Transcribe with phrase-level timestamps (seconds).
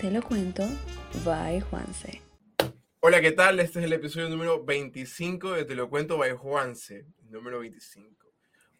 [0.00, 0.62] Te lo cuento,
[1.24, 2.22] by Juanse.
[3.00, 3.58] Hola, ¿qué tal?
[3.58, 8.08] Este es el episodio número 25 de Te lo cuento by Juanse, número 25.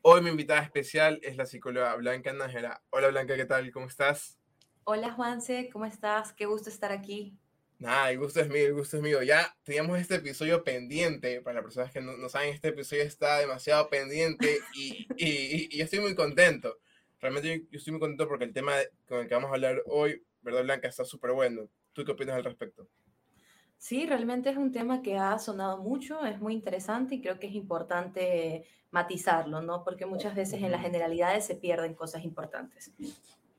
[0.03, 2.85] Hoy mi invitada especial es la psicóloga Blanca Nájera.
[2.91, 3.73] Hola Blanca, ¿qué tal?
[3.73, 4.39] ¿Cómo estás?
[4.85, 6.33] Hola Juanse, ¿cómo estás?
[6.33, 7.37] Qué gusto estar aquí.
[7.81, 9.21] Nada, el gusto es mío, el gusto es mío.
[9.25, 13.91] Ya teníamos este episodio pendiente, para las personas que no, saben, este episodio está demasiado
[13.91, 16.79] pendiente y, y, y, yo estoy muy contento.
[17.21, 18.75] Realmente yo, estoy muy contento porque el tema
[19.09, 20.89] con el que vamos a hablar hoy, ¿verdad Blanca?
[20.89, 21.69] Está súper bueno.
[21.93, 22.89] ¿Tú qué opinas al respecto?
[23.77, 27.47] Sí, realmente es un tema que ha sonado mucho, es muy interesante y creo que
[27.47, 29.85] es importante matizarlo, ¿no?
[29.85, 32.93] Porque muchas veces en las generalidades se pierden cosas importantes.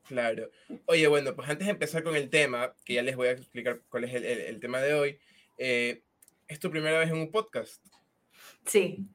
[0.08, 0.50] Claro.
[0.88, 3.82] Oye, bueno, pues antes de empezar con el tema, que ya les voy a explicar
[3.90, 5.20] cuál es el, el, tema de hoy,
[5.58, 6.04] eh,
[6.48, 7.86] ¿es tu primera vez en un podcast?
[8.66, 9.08] Sí,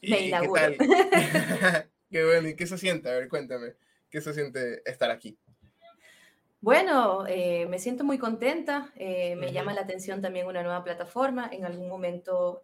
[0.00, 0.76] me ¿Qué tal?
[2.10, 3.10] qué bueno, ¿y qué se siente?
[3.10, 3.74] A ver, cuéntame,
[4.08, 5.36] ¿qué se siente estar aquí?
[6.66, 11.48] Bueno, eh, me siento muy contenta, eh, me llama la atención también una nueva plataforma,
[11.52, 12.60] en algún momento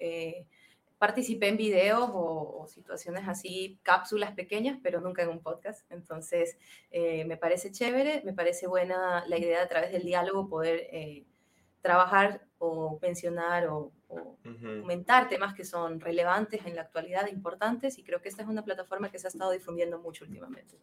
[0.98, 5.88] participé en videos o, situaciones así, cápsulas pequeñas, pero nunca en un podcast.
[5.92, 6.58] Entonces,
[6.90, 10.88] eh, me parece chévere, me parece buena la idea de a través del diálogo poder
[10.90, 11.24] eh,
[11.80, 13.92] trabajar o mencionar o,
[14.80, 18.64] comentar temas que son relevantes en la actualidad, importantes, y creo que esta es una
[18.64, 20.76] plataforma que se ha estado difundiendo mucho últimamente.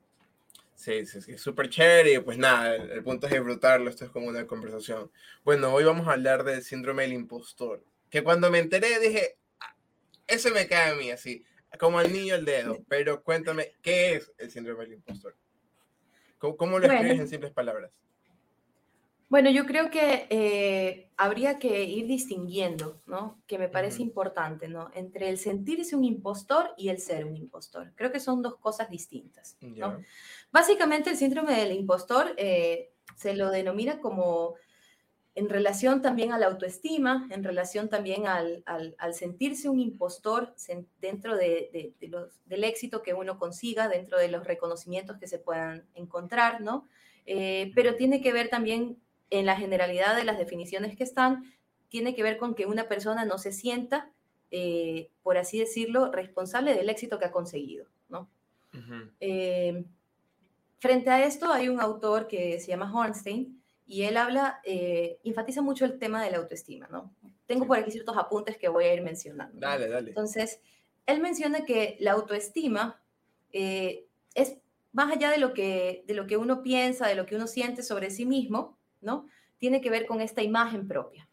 [0.80, 2.14] Sí, sí, sí, súper chévere.
[2.14, 5.12] Y pues nada, el, el, punto es disfrutarlo, esto es como una conversación.
[5.44, 9.38] Bueno, hoy vamos a hablar del síndrome del impostor, que cuando me enteré dije,
[10.26, 11.44] ese me cae a mí así,
[11.78, 12.78] como al niño el dedo.
[12.88, 15.36] Pero cuéntame, ¿qué es el síndrome del impostor?
[16.38, 17.92] ¿Cómo, lo escribes en simples palabras?
[19.30, 23.40] Bueno, yo creo que eh, habría que ir distinguiendo, ¿no?
[23.46, 24.90] Que me parece importante, ¿no?
[24.96, 27.94] Entre el sentirse un impostor y el ser un impostor.
[27.96, 30.00] Creo que son dos cosas distintas, ¿no?
[30.52, 34.56] Básicamente el síndrome del impostor eh, se lo denomina como
[35.36, 38.64] en relación también a la autoestima, en relación también al,
[39.14, 40.56] sentirse un impostor
[41.00, 45.86] dentro de, los, del éxito que uno consiga, dentro de los reconocimientos que se puedan
[45.94, 46.88] encontrar, ¿no?
[47.28, 48.98] Eh, pero tiene que ver también
[49.30, 51.54] en la generalidad de las definiciones que están,
[51.90, 54.12] tiene que ver con que una persona no se sienta,
[54.52, 58.30] eh, por así decirlo, responsable del éxito que ha conseguido, ¿no?
[59.20, 59.84] Eh,
[60.78, 65.64] frente a esto hay un autor que se llama Hornstein, y él habla, eh, enfatiza
[65.64, 67.12] mucho el tema de la autoestima, ¿no?
[67.48, 69.60] Tengo por aquí ciertos apuntes que voy a ir mencionando.
[69.60, 70.10] Dale, dale.
[70.10, 70.62] Entonces,
[71.08, 73.02] él menciona que la autoestima
[73.52, 74.60] es
[74.92, 77.82] más allá de lo, que, de lo que uno piensa, de lo que uno siente
[77.82, 79.28] sobre sí mismo, ¿no?
[79.58, 81.28] Tiene que ver con esta imagen propia.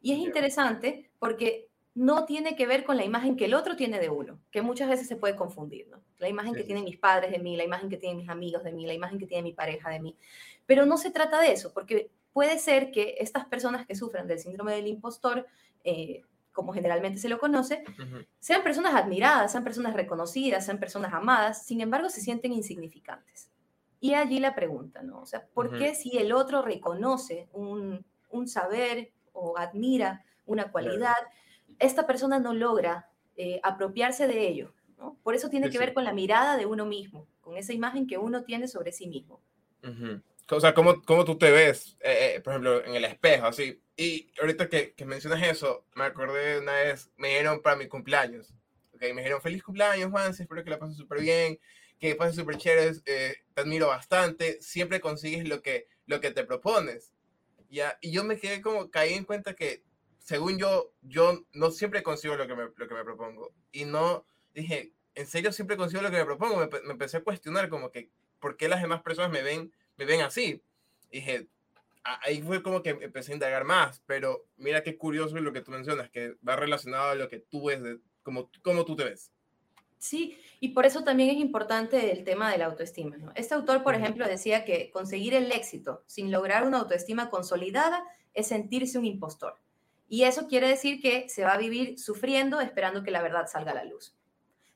[0.00, 3.98] Y es interesante porque no tiene que ver con la imagen que el otro tiene
[3.98, 6.02] de uno, que muchas veces se puede confundir, ¿no?
[6.18, 8.72] La imagen que tienen mis padres de mí, la imagen que tienen mis amigos de
[8.72, 10.16] mí, la imagen que tiene mi pareja de mí.
[10.66, 14.38] Pero no se trata de eso, porque puede ser que estas personas que sufren del
[14.38, 15.46] síndrome del impostor,
[15.82, 16.22] eh,
[16.52, 17.84] como generalmente se lo conoce,
[18.38, 23.49] sean personas admiradas, sean personas reconocidas, sean personas amadas, sin embargo se sienten insignificantes.
[24.00, 25.20] Y allí la pregunta, ¿no?
[25.20, 31.16] O sea, ¿por qué si el otro reconoce un, un saber o admira una cualidad,
[31.78, 34.74] esta persona no logra eh, apropiarse de ello.
[34.98, 35.16] ¿no?
[35.22, 38.18] Por eso tiene que ver con la mirada de uno mismo, con esa imagen que
[38.18, 39.40] uno tiene sobre sí mismo.
[40.50, 43.80] O sea, ¿cómo, cómo tú te ves, eh, eh, por ejemplo, en el espejo, así?
[43.96, 48.52] Y ahorita que, que, mencionas eso, me acordé una vez, me dieron para mi cumpleaños.
[48.94, 51.58] Okay, me dijeron, feliz cumpleaños, Juan, espero que la pases súper bien,
[52.00, 57.12] que pases súper chévere, te admiro bastante, siempre consigues lo que, lo que te propones.
[57.68, 57.98] ¿ya?
[58.00, 59.84] Y yo me quedé como, caí en cuenta que
[60.18, 63.52] según yo, yo no siempre consigo lo que me, lo que me propongo.
[63.70, 64.24] Y no,
[64.54, 66.56] dije, ¿en serio siempre consigo lo que me propongo?
[66.58, 70.06] Me, me, empecé a cuestionar como que, ¿por qué las demás personas me ven, me
[70.06, 70.62] ven así?
[71.10, 71.48] dije,
[72.04, 75.70] ahí fue como que empecé a indagar más, pero mira qué curioso lo que tú
[75.70, 79.32] mencionas, que va relacionado a lo que tú ves, de, como, cómo tú te ves.
[80.00, 83.18] Sí, y por eso también es importante el tema de la autoestima.
[83.18, 83.32] ¿no?
[83.34, 88.02] Este autor, por ejemplo, decía que conseguir el éxito sin lograr una autoestima consolidada
[88.32, 89.58] es sentirse un impostor.
[90.08, 93.72] Y eso quiere decir que se va a vivir sufriendo esperando que la verdad salga
[93.72, 94.16] a la luz.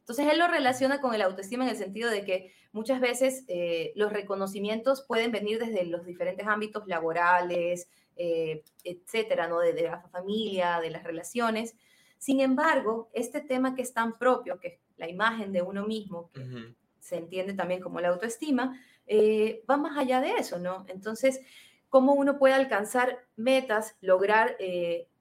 [0.01, 3.93] Entonces él lo relaciona con el autoestima en el sentido de que muchas veces eh,
[3.97, 9.61] los reconocimientos pueden venir desde los diferentes ámbitos laborales, eh, etcétera, ¿no?
[9.61, 11.77] De, la familia, de las relaciones.
[12.19, 16.75] Sin embargo, este tema que es tan propio, que la imagen de uno mismo, que
[17.01, 20.85] se entiende también como la autoestima, eh, va más allá de eso, ¿no?
[20.89, 21.41] Entonces,
[21.89, 24.57] cómo uno puede alcanzar metas, lograr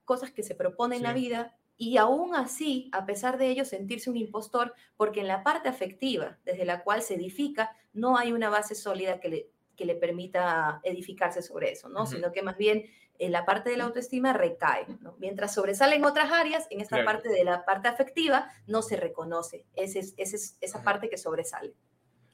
[0.06, 4.10] cosas que se propone en la vida y aún así, a pesar de ello, sentirse
[4.10, 8.50] un impostor, porque en la parte afectiva, desde la cual se edifica, no hay una
[8.50, 12.06] base sólida que le que le permita edificarse sobre eso, ¿no?
[12.06, 12.86] Sino que más bien
[13.20, 15.16] en la parte de la autoestima recae, ¿no?
[15.20, 20.00] Mientras sobresalen otras áreas, en esta parte de la parte afectiva no se reconoce, ese
[20.00, 21.74] es, es esa parte que sobresale.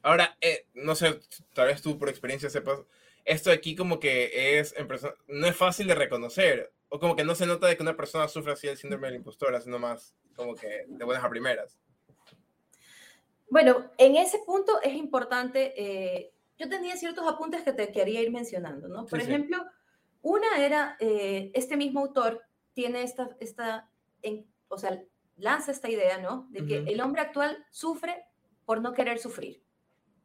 [0.02, 1.20] Ahora, eh, no sé,
[1.52, 2.80] tal vez tú por experiencia sepas,
[3.24, 4.74] esto aquí como que es,
[5.28, 8.26] no es fácil de reconocer, o como que no se nota de que una persona
[8.28, 11.78] sufra así el síndrome del impostor, sino más como que de buenas a primeras.
[13.50, 18.30] Bueno, en ese punto es importante, eh, yo tenía ciertos apuntes que te quería ir
[18.30, 19.06] mencionando, ¿no?
[19.06, 19.64] Por ejemplo,
[20.22, 23.90] una era, eh, este mismo autor tiene esta, esta
[24.68, 25.02] o sea,
[25.36, 26.46] lanza esta idea, ¿no?
[26.50, 28.24] De que el hombre actual sufre
[28.64, 29.62] por no querer sufrir.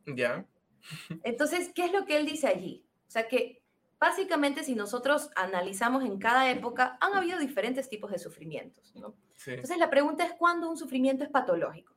[0.06, 0.46] Ya.
[1.24, 2.86] Entonces, ¿qué es lo que él dice allí?
[3.08, 3.64] O sea, que
[4.00, 9.16] básicamente si nosotros analizamos en cada época, han habido diferentes tipos de sufrimientos, ¿no?
[9.48, 11.94] Entonces, la pregunta es cuándo un sufrimiento es patológico.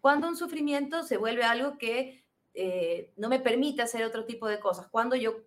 [0.00, 2.24] Cuando un sufrimiento se vuelve algo que
[2.54, 4.88] eh, no me permite hacer otro tipo de cosas.
[4.88, 5.44] Cuando yo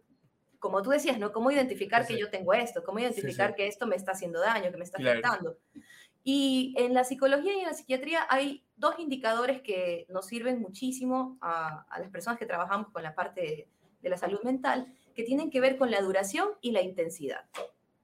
[0.61, 1.33] como tú decías, ¿no?
[1.33, 2.83] ¿Cómo identificar que yo tengo esto?
[2.83, 5.57] ¿Cómo identificar que esto me está haciendo daño, que me está afectando?
[6.23, 11.39] Y en la psicología y en la psiquiatría hay dos indicadores que nos sirven muchísimo
[11.41, 13.67] a, las personas que trabajamos con la parte
[14.01, 17.45] de, la salud mental, que tienen que ver con la duración y la intensidad.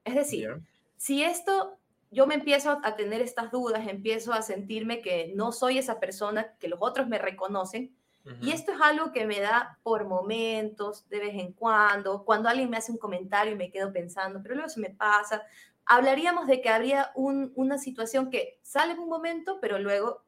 [0.04, 0.50] Es decir,
[0.95, 1.77] si esto,
[2.09, 6.56] yo me empiezo a tener estas dudas, empiezo a sentirme que no soy esa persona
[6.59, 7.95] que los otros me reconocen,
[8.41, 12.69] y esto es algo que me da por momentos, de vez en cuando, cuando alguien
[12.69, 15.44] me hace un comentario y me quedo pensando, pero luego se me pasa.
[15.85, 20.24] Hablaríamos de que habría una situación que sale en un momento, pero luego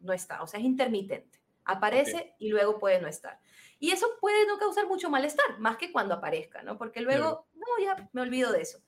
[0.00, 1.40] no está, o sea, es intermitente.
[1.64, 3.38] Aparece y luego puede no estar.
[3.78, 6.76] Y eso puede no causar mucho malestar, más que cuando aparezca, ¿no?
[6.76, 8.78] Porque luego, no, ya me olvido de eso.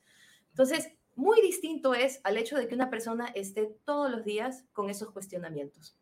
[0.50, 4.91] Entonces, muy distinto es al hecho de que una persona esté todos los días con
[4.91, 5.97] esos cuestionamientos,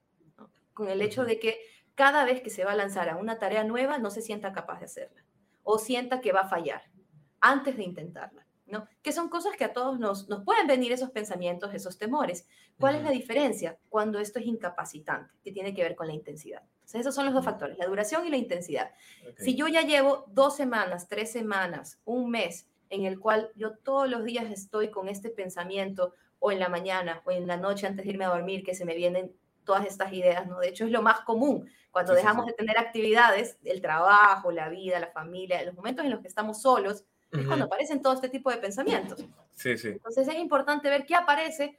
[0.75, 1.61] con el hecho de que
[2.00, 4.79] cada vez que se va a lanzar a una tarea nueva no se sienta capaz
[4.79, 5.23] de hacerla
[5.62, 6.81] o sienta que va a fallar
[7.41, 8.88] antes de intentarla, ¿no?
[9.02, 12.49] Que son cosas que a todos nos, nos pueden venir esos pensamientos, esos temores.
[12.79, 16.62] ¿Cuál es la diferencia cuando esto es incapacitante, que tiene que ver con la intensidad?
[16.91, 18.93] esos son los dos factores, la duración y la intensidad.
[19.37, 24.08] Si yo ya llevo dos semanas, tres semanas, un mes, en el cual yo todos
[24.08, 28.06] los días estoy con este pensamiento, o en la mañana, o en la noche antes
[28.06, 29.32] de irme a dormir, que se me vienen
[29.65, 30.59] todas estas ideas, ¿no?
[30.59, 31.71] De hecho, es lo más común.
[31.91, 36.21] Cuando dejamos de tener actividades, el trabajo, la vida, la familia, los momentos en los
[36.21, 39.25] que estamos solos, es cuando aparecen todo este tipo de pensamientos.
[39.55, 39.89] Sí, sí.
[39.89, 41.79] Entonces es importante ver qué aparece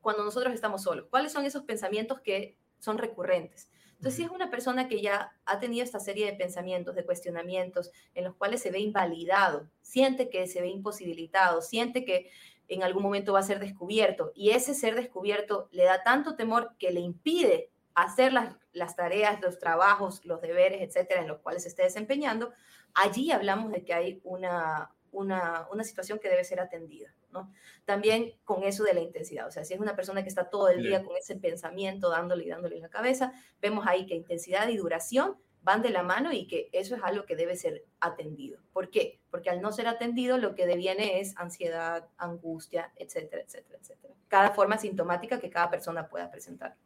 [0.00, 1.06] cuando nosotros estamos solos.
[1.10, 3.68] ¿Cuáles son esos pensamientos que son recurrentes?
[3.96, 7.90] Entonces, si es una persona que ya ha tenido esta serie de pensamientos, de cuestionamientos,
[8.14, 12.30] en los cuales se ve invalidado, siente que se ve imposibilitado, siente que
[12.68, 16.72] en algún momento va a ser descubierto y ese ser descubierto le da tanto temor
[16.78, 21.62] que le impide hacer las, las tareas, los trabajos, los deberes, etcétera, en los cuales
[21.62, 22.52] se esté desempeñando,
[22.94, 27.50] allí hablamos de que hay una, una, una, situación que debe ser atendida, ¿no?
[27.86, 30.68] También con eso de la intensidad, o sea, si es una persona que está todo
[30.68, 34.68] el día con ese pensamiento dándole y dándole en la cabeza, vemos ahí que intensidad
[34.68, 38.60] y duración van de la mano y que eso es algo que debe ser atendido.
[38.72, 39.18] ¿Por qué?
[39.32, 44.14] Porque al no ser atendido lo que deviene es ansiedad, angustia, etcétera, etcétera, etcétera.
[44.28, 46.76] Cada forma sintomática que cada persona pueda presentar.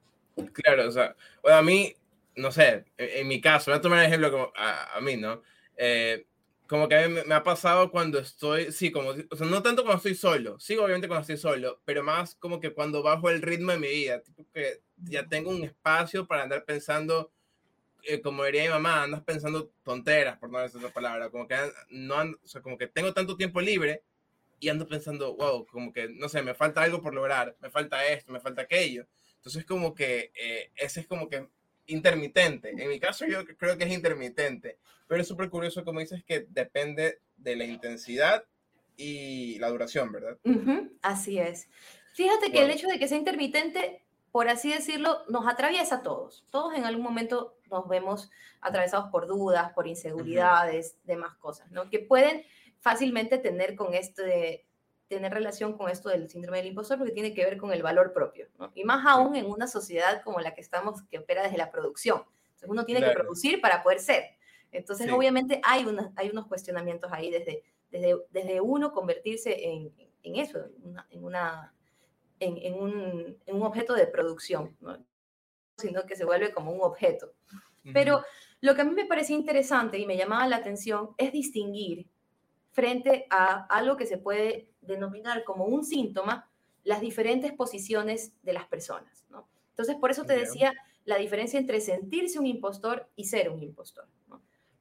[0.54, 1.94] Claro, o sea, a mí,
[2.36, 5.42] no sé, en, mi caso, voy a tomar el ejemplo a, mí, ¿no?
[5.76, 6.24] Eh,
[6.66, 9.82] como que a mí me, ha pasado cuando estoy, sí, como, o sea, no tanto
[9.82, 13.42] cuando estoy solo, sí, obviamente cuando estoy solo, pero más como que cuando bajo el
[13.42, 14.22] ritmo de mi vida,
[14.54, 17.30] que ya tengo un espacio para andar pensando
[18.04, 21.56] eh, como diría mi mamá, andas pensando tonteras, por no decir esa palabra, como que,
[21.90, 24.02] no o sea, como que tengo tanto tiempo libre
[24.58, 28.06] y ando pensando, wow, como que, no sé, me falta algo por lograr, me falta
[28.06, 29.06] esto, me falta aquello.
[29.36, 31.48] Entonces, como que eh, ese es como que
[31.86, 32.70] intermitente.
[32.70, 34.78] En mi caso, yo creo que es intermitente,
[35.08, 38.44] pero es súper curioso, como dices, que depende de la intensidad
[38.96, 40.38] y la duración, ¿verdad?
[41.02, 41.68] así es.
[42.12, 44.02] Fíjate que el hecho de que sea intermitente
[44.32, 46.44] por así decirlo, nos atraviesa a todos.
[46.50, 51.90] Todos en algún momento nos vemos atravesados por dudas, por inseguridades, demás cosas, ¿no?
[51.90, 52.44] Que pueden
[52.78, 54.66] fácilmente tener con este
[55.08, 58.12] tener relación con esto del síndrome del impostor porque tiene que ver con el valor
[58.12, 58.70] propio, ¿no?
[58.76, 62.22] Y más aún en una sociedad como la que estamos, que opera desde la producción.
[62.44, 64.24] Entonces uno tiene que producir para poder ser.
[64.70, 65.84] Entonces, obviamente, hay,
[66.14, 70.60] hay unos cuestionamientos ahí desde, desde, desde uno convertirse en, en eso,
[71.10, 71.79] en una en,
[72.40, 74.76] un, en un, objeto de producción,
[75.76, 77.32] sino que se vuelve como un objeto.
[77.92, 78.22] Pero
[78.60, 82.08] lo que a mí me parecía interesante y me llamaba la atención es distinguir
[82.72, 86.48] frente a algo que se puede denominar como un síntoma
[86.84, 89.24] las diferentes posiciones de las personas.
[89.28, 89.48] ¿no?
[89.70, 94.06] Entonces, por eso te decía la diferencia entre sentirse un impostor y ser un impostor.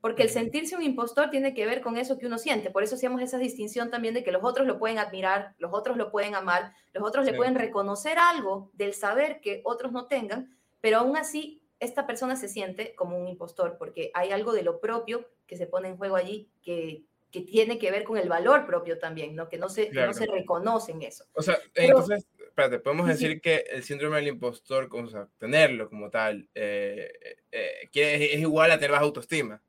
[0.01, 2.69] Porque el sentirse un impostor tiene que ver con eso que uno siente.
[2.69, 5.97] Por eso hacíamos esa distinción también de que los otros lo pueden admirar, los otros
[5.97, 10.57] lo pueden amar, los otros le pueden reconocer algo del saber que otros no tengan,
[10.79, 14.79] pero aún así esta persona se siente como un impostor porque hay algo de lo
[14.79, 18.65] propio que se pone en juego allí que, que tiene que ver con el valor
[18.65, 19.49] propio también, ¿no?
[19.49, 21.25] Que no se, no se reconoce en eso.
[21.33, 26.09] O sea, entonces, espérate, podemos decir que el síndrome del impostor, o sea, tenerlo como
[26.09, 27.11] tal, eh,
[27.51, 29.61] eh, es, es igual a tener baja autoestima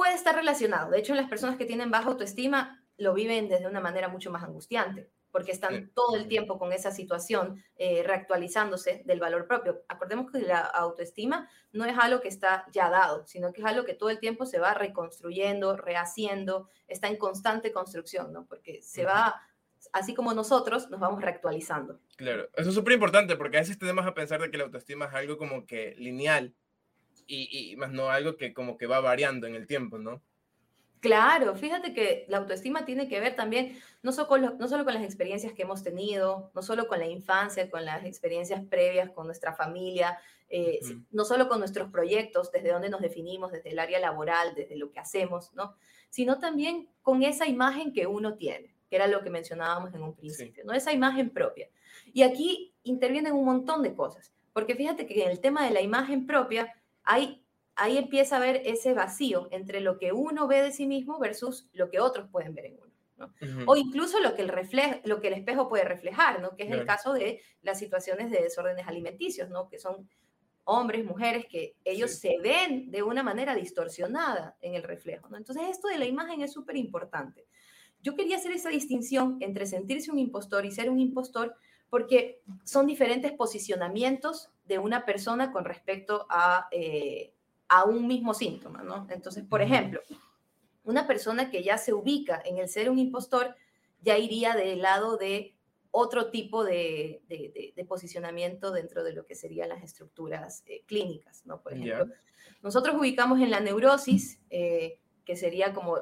[0.00, 0.90] puede estar relacionado.
[0.90, 4.42] De hecho, las personas que tienen baja autoestima lo viven desde una manera mucho más
[4.42, 9.84] angustiante, porque están todo el tiempo con esa situación eh, reactualizándose del valor propio.
[9.88, 13.84] Acordemos que la autoestima no es algo que está ya dado, sino que es algo
[13.84, 18.46] que todo el tiempo se va reconstruyendo, rehaciendo, está en constante construcción, ¿no?
[18.46, 19.38] Porque se va,
[19.92, 22.00] así como nosotros, nos vamos reactualizando.
[22.16, 25.04] Claro, eso es súper importante porque a veces tenemos a pensar de que la autoestima
[25.04, 26.54] es algo como que lineal,
[27.30, 30.22] y, más no algo que como que va variando en el tiempo, ¿no?
[31.00, 34.92] Claro, fíjate que la autoestima tiene que ver también no solo, con no solo con
[34.92, 39.24] las experiencias que hemos tenido, no solo con la infancia, con las experiencias previas, con
[39.24, 40.18] nuestra familia,
[40.50, 44.76] eh, no solo con nuestros proyectos, desde donde nos definimos, desde el área laboral, desde
[44.76, 45.74] lo que hacemos, ¿no?
[46.10, 50.14] Sino también con esa imagen que uno tiene, que era lo que mencionábamos en un
[50.14, 50.74] principio, ¿no?
[50.74, 51.70] Esa imagen propia.
[52.12, 55.80] Y aquí intervienen un montón de cosas, porque fíjate que en el tema de la
[55.80, 57.44] imagen propia, ahí,
[57.76, 61.68] ahí empieza a haber ese vacío entre lo que uno ve de sí mismo versus
[61.72, 62.90] lo que otros pueden ver en uno.
[63.16, 63.32] ¿no?
[63.66, 66.56] O incluso lo que, el refleja, lo que el espejo puede reflejar, ¿no?
[66.56, 69.68] que es el caso de las situaciones de desórdenes alimenticios, ¿no?
[69.68, 70.08] que son
[70.64, 75.28] hombres, mujeres, que ellos se ven de una manera distorsionada en el reflejo.
[75.28, 75.36] ¿no?
[75.36, 77.46] Entonces, esto de la imagen es súper importante.
[78.02, 81.54] Yo quería hacer esa distinción entre sentirse un impostor y ser un impostor,
[81.90, 87.34] porque son diferentes posicionamientos de una persona con respecto a, eh,
[87.68, 89.06] a un mismo síntoma, ¿no?
[89.10, 90.00] Entonces, por ejemplo,
[90.84, 93.56] una persona que ya se ubica en el ser un impostor
[94.00, 95.54] ya iría del lado de
[95.90, 101.60] otro tipo de, de, posicionamiento dentro de lo que serían las estructuras eh, clínicas, ¿no?
[101.60, 102.14] Por ejemplo,
[102.62, 105.98] nosotros ubicamos en la neurosis, eh, que sería como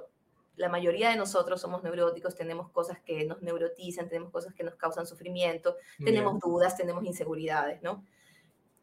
[0.59, 4.75] la mayoría de nosotros somos neuróticos, tenemos cosas que nos neurotizan, tenemos cosas que nos
[4.75, 8.05] causan sufrimiento, tenemos dudas, tenemos inseguridades, ¿no?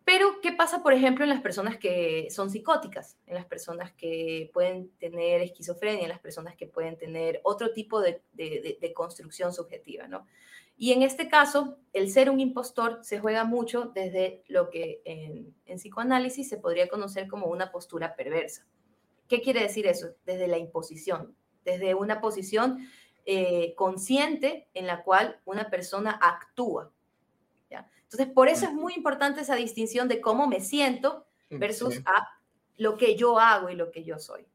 [0.05, 4.51] Pero, ¿qué pasa, por ejemplo, en las personas que son psicóticas, en las personas que
[4.53, 10.07] pueden tener esquizofrenia, en las personas que pueden tener otro tipo de, de, construcción subjetiva,
[10.07, 10.27] ¿no?
[10.77, 15.55] Y en este caso, el ser un impostor se juega mucho desde lo que en,
[15.65, 18.67] en psicoanálisis se podría conocer como una postura perversa.
[19.27, 20.09] ¿Qué quiere decir eso?
[20.25, 22.87] Desde la imposición, desde una posición
[23.25, 26.91] eh, consciente en la cual una persona actúa.
[27.69, 27.89] ¿ya?
[28.03, 32.29] Entonces, por eso es muy importante esa distinción de cómo me siento versus a
[32.77, 34.45] lo que yo hago y lo que yo soy.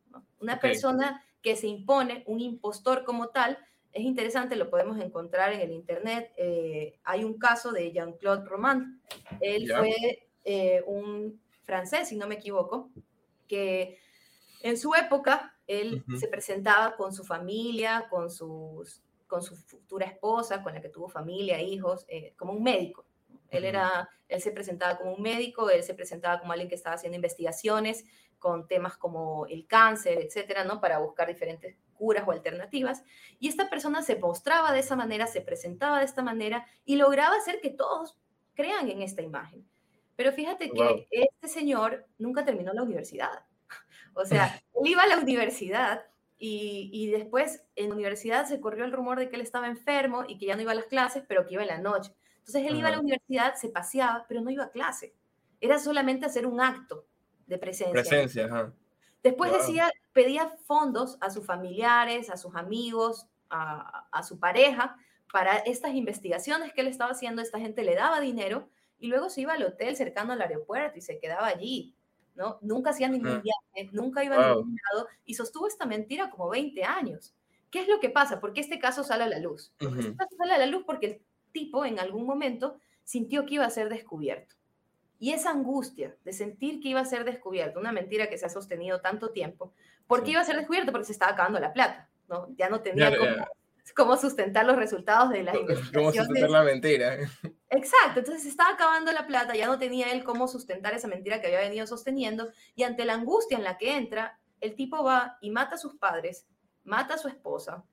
[0.40, 3.59] Una persona que se impone, un impostor como tal,
[3.93, 6.33] es interesante, lo podemos encontrar en el Internet.
[6.37, 9.00] Eh, hay un caso de Jean-Claude Roman.
[9.40, 12.90] Él fue eh, un francés, si no me equivoco,
[13.49, 13.99] que
[14.62, 20.65] en su época él se presentaba con su familia, con, sus, con su futura esposa,
[20.65, 23.07] con la que tuvo familia, hijos, eh, como un médico.
[23.50, 26.97] Él, era, él se presentaba como un médico, él se presentaba como alguien que estaba
[26.97, 28.05] haciendo investigaciones
[28.41, 30.81] con temas como el cáncer, etcétera, ¿no?
[30.81, 33.05] Para buscar diferentes curas o alternativas.
[33.39, 37.37] Y esta persona se mostraba de esa manera, se presentaba de esta manera y lograba
[37.37, 38.19] hacer que todos
[38.55, 39.65] crean en esta imagen.
[40.17, 43.45] Pero fíjate que este señor nunca terminó la universidad.
[44.14, 46.05] O sea, él iba a la universidad
[46.43, 50.38] y, después en la universidad se corrió el rumor de que él estaba enfermo y
[50.38, 52.14] que ya no iba a las clases, pero que iba en la noche.
[52.38, 55.14] Entonces él iba a la universidad, se paseaba, pero no iba a clase.
[55.61, 57.05] Era solamente hacer un acto
[57.47, 57.93] de presencia.
[57.93, 58.73] Presencia, ajá.
[59.23, 64.97] Después decía, pedía fondos a sus familiares, a sus amigos, a, a, su pareja,
[65.31, 67.43] para estas investigaciones que él estaba haciendo.
[67.43, 71.02] Esta gente le daba dinero y luego se iba al hotel cercano al aeropuerto y
[71.02, 71.95] se quedaba allí.
[72.40, 72.59] ¿No?
[72.62, 76.82] Nunca hacía ningún viaje, nunca iba a ningún lado y sostuvo esta mentira como 20
[76.85, 77.35] años.
[77.70, 78.40] ¿Qué es lo que pasa?
[78.40, 79.75] ¿Por qué este caso sale a la luz?
[79.78, 83.66] Este caso sale a la luz porque el tipo en algún momento sintió que iba
[83.66, 84.54] a ser descubierto.
[85.18, 88.49] Y esa angustia de sentir que iba a ser descubierto, una mentira que se ha
[88.49, 89.75] sostenido tanto tiempo,
[90.06, 90.92] ¿por qué iba a ser descubierto?
[90.92, 92.49] Porque se estaba acabando la plata, ¿no?
[92.56, 93.47] Ya no tenía como cómo
[94.20, 95.92] sustentar los resultados de las investigaciones.
[95.94, 97.18] Cómo sustentar la mentira.
[97.68, 101.47] Exacto, entonces estaba acabando la plata, ya no tenía él cómo sustentar esa mentira que
[101.47, 105.50] había venido sosteniendo y ante la angustia en la que entra, el tipo va y
[105.50, 106.47] mata a sus padres,
[106.85, 107.85] mata a su esposa,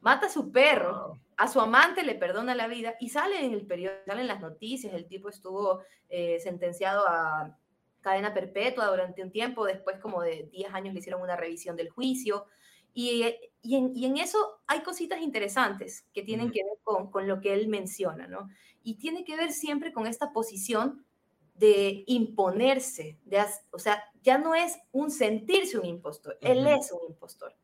[0.00, 3.66] mata a su perro, a su amante le perdona la vida y sale en el
[3.66, 7.56] periódico, salen las noticias, el tipo estuvo eh, sentenciado a,
[8.00, 11.90] cadena perpetua durante un tiempo, después como de 10 años le hicieron una revisión del
[11.90, 12.46] juicio.
[12.92, 13.24] Y,
[13.62, 17.68] y, en, eso hay cositas interesantes que tienen que ver con, con, lo que él
[17.68, 18.48] menciona, ¿no?
[18.82, 21.04] Y tiene que ver siempre con esta posición
[21.54, 27.06] de imponerse, de, o sea, ya no es un sentirse un impostor, él es un
[27.06, 27.54] impostor.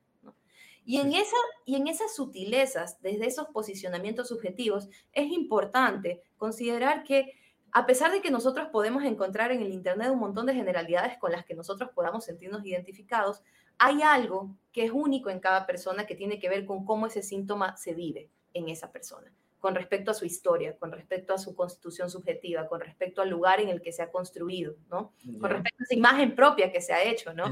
[0.84, 7.32] Y en, esa, y en esas sutilezas, desde esos posicionamientos subjetivos, es importante considerar que
[7.72, 11.32] a pesar de que nosotros podemos encontrar en el Internet un montón de generalidades con
[11.32, 13.42] las que nosotros podamos sentirnos identificados,
[13.78, 17.22] hay algo que es único en cada persona que tiene que ver con cómo ese
[17.22, 21.54] síntoma se vive en esa persona, con respecto a su historia, con respecto a su
[21.54, 25.12] constitución subjetiva, con respecto al lugar en el que se ha construido, ¿no?
[25.40, 27.44] Con respecto a esa imagen propia que se ha hecho, ¿no?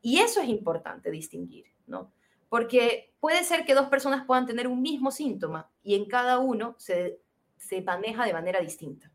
[0.00, 2.12] Y eso es importante distinguir, ¿no?
[2.48, 6.74] Porque puede ser que dos personas puedan tener un mismo síntoma y en cada uno
[6.78, 7.20] se,
[7.56, 9.11] se maneja de manera distinta.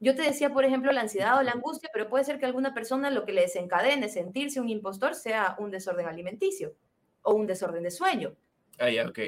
[0.00, 2.74] Yo te decía, por ejemplo, la ansiedad o la angustia, pero puede ser que alguna
[2.74, 6.74] persona lo que le desencadene sentirse un impostor sea un desorden alimenticio
[7.22, 8.34] o un desorden de sueño.
[8.78, 9.18] Ah, ya, ok.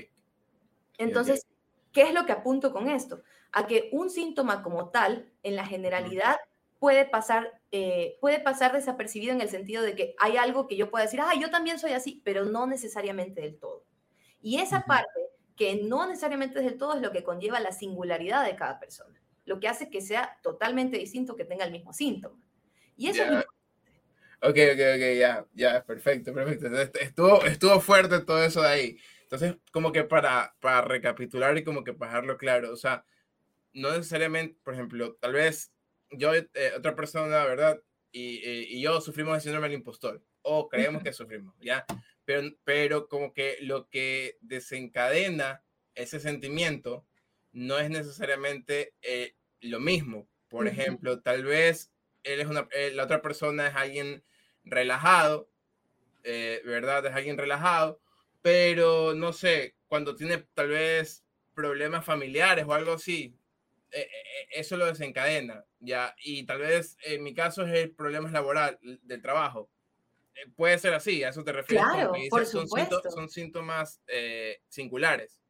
[0.99, 1.47] Entonces,
[1.93, 3.23] ¿qué es lo que apunto con esto?
[3.53, 6.37] A que un síntoma como tal, en la generalidad,
[6.79, 10.91] puede pasar, eh, puede pasar desapercibido en el sentido de que hay algo que yo
[10.91, 13.85] pueda decir, ah, yo también soy así, pero no necesariamente del todo.
[14.43, 15.21] Y esa parte
[15.57, 19.19] que no necesariamente es del todo es lo que conlleva la singularidad de cada persona,
[19.47, 22.39] lo que hace que sea totalmente distinto que tenga el mismo síntoma.
[22.97, 23.47] Y eso es
[24.43, 26.69] Ok, ok, ok, ya, ya, perfecto, perfecto.
[27.01, 28.99] Estuvo, estuvo fuerte todo eso de ahí.
[29.23, 33.05] Entonces, como que para, para recapitular y como que para dejarlo claro, o sea,
[33.73, 35.73] no necesariamente, por ejemplo, tal vez
[36.11, 37.83] yo, eh, otra persona, ¿verdad?
[38.13, 41.85] Y, eh, y, yo sufrimos de síndrome del impostor, o creemos que sufrimos, ¿ya?
[42.25, 47.05] Pero, pero como que lo que desencadena ese sentimiento
[47.57, 50.29] no es necesariamente eh, lo mismo.
[50.49, 51.91] Por ejemplo, tal vez
[52.23, 54.23] él es una, la otra persona es alguien
[54.65, 55.51] relajado,
[56.23, 57.07] ¿verdad?
[57.07, 58.01] Es alguien relajado,
[58.43, 63.35] pero no sé, cuando tiene tal vez problemas familiares o algo así,
[64.51, 65.65] eso lo desencadena.
[65.81, 69.71] Ya, y tal vez en mi caso es el problema laboral del trabajo.
[70.37, 71.87] Eh, puede ser así, a eso te refieres.
[71.87, 75.41] Claro, por son, síntomas, son síntomas eh, singulares.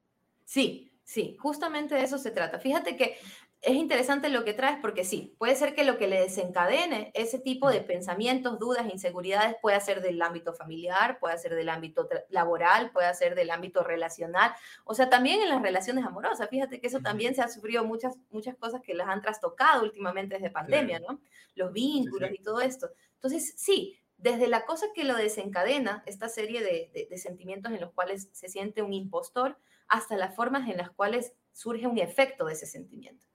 [0.44, 2.58] Sí, sí, justamente de eso se trata.
[2.58, 3.16] Fíjate que
[3.62, 7.38] es interesante lo que traes porque sí, puede ser que lo que le desencadene ese
[7.38, 12.90] tipo de pensamientos, dudas, inseguridades puede ser del ámbito familiar, puede ser del ámbito laboral,
[12.90, 14.52] puede ser del ámbito relacional,
[14.84, 16.48] o sea, también en las relaciones amorosas.
[16.48, 20.34] Fíjate que eso también se ha sufrido muchas, muchas cosas que las han trastocado últimamente
[20.34, 21.20] desde pandemia, ¿no?
[21.54, 22.90] Los vínculos y todo esto.
[23.14, 27.92] Entonces, sí, desde la cosa que lo desencadena, esta serie de, de sentimientos en los
[27.92, 32.52] cuales se siente un impostor, hasta las formas en las cuales surge un efecto de
[32.52, 33.26] ese sentimiento.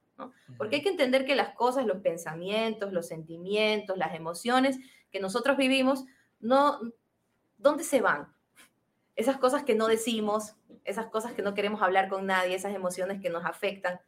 [0.57, 4.77] Porque hay que entender que las cosas, los pensamientos, los sentimientos, las emociones
[5.09, 6.05] que nosotros vivimos,
[6.39, 6.79] no,
[7.57, 8.33] ¿dónde se van?
[9.15, 13.21] Esas cosas que no decimos, esas cosas que no queremos hablar con nadie, esas emociones
[13.21, 13.99] que nos afectan,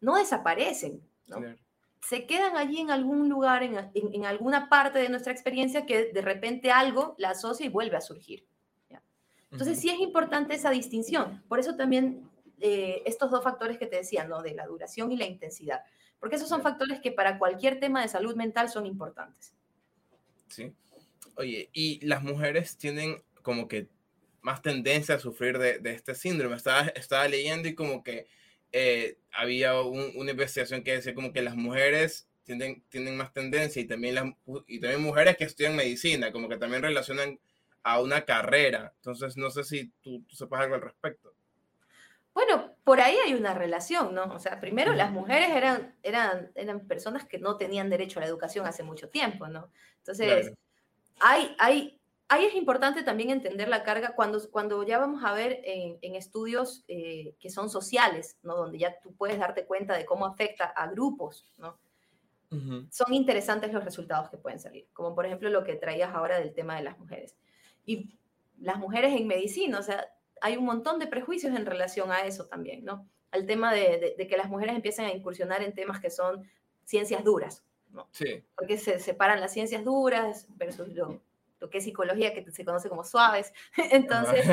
[0.00, 1.02] no desaparecen,
[2.00, 6.72] Se quedan allí en algún lugar, en, alguna parte de nuestra experiencia que de repente
[6.72, 8.44] algo la asocia y vuelve a surgir.
[9.52, 11.42] Entonces sí es importante esa distinción.
[11.46, 12.28] Por eso también
[12.60, 14.42] eh, estos dos factores que te decía, ¿no?
[14.42, 15.82] De la duración y la intensidad.
[16.18, 19.52] Porque esos son factores que para cualquier tema de salud mental son importantes.
[20.48, 20.72] Sí.
[21.36, 23.88] Oye, y las mujeres tienen como que
[24.40, 26.56] más tendencia a sufrir de, este síndrome.
[26.56, 28.26] Estaba, estaba leyendo y como que
[28.72, 33.86] eh, había una investigación que decía como que las mujeres tienen, tienen más tendencia y
[33.86, 34.24] también, las,
[34.66, 37.38] y también mujeres que estudian medicina, como que también relacionan
[37.82, 38.92] a una carrera.
[38.96, 41.34] Entonces, no sé si tú, tú sepas algo al respecto.
[42.34, 44.24] Bueno, por ahí hay una relación, ¿no?
[44.24, 48.28] O sea, primero las mujeres eran, eran, eran personas que no tenían derecho a la
[48.28, 49.70] educación hace mucho tiempo, ¿no?
[49.98, 50.52] Entonces,
[51.20, 55.60] hay, hay, ahí es importante también entender la carga cuando, cuando ya vamos a ver
[55.64, 58.56] en, estudios eh, que son sociales, ¿no?
[58.56, 61.78] Donde ya tú puedes darte cuenta de cómo afecta a grupos, ¿no?
[62.90, 66.52] Son interesantes los resultados que pueden salir, como por ejemplo lo que traías ahora del
[66.52, 67.34] tema de las mujeres.
[67.84, 68.18] Y
[68.60, 70.06] las mujeres en medicina, o sea,
[70.40, 73.08] hay un montón de prejuicios en relación a eso también, ¿no?
[73.30, 76.48] Al tema de, que las mujeres empiecen a incursionar en temas que son
[76.84, 78.08] ciencias duras, ¿no?
[78.10, 78.44] Sí.
[78.56, 81.22] Porque se separan las ciencias duras versus lo,
[81.70, 83.52] que es psicología, que se conoce como suaves.
[83.90, 84.44] Entonces,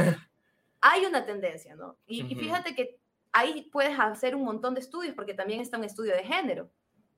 [0.82, 1.98] hay una tendencia, ¿no?
[2.06, 3.00] Y, fíjate que
[3.32, 6.70] ahí puedes hacer un montón de estudios, porque también está un estudio de género.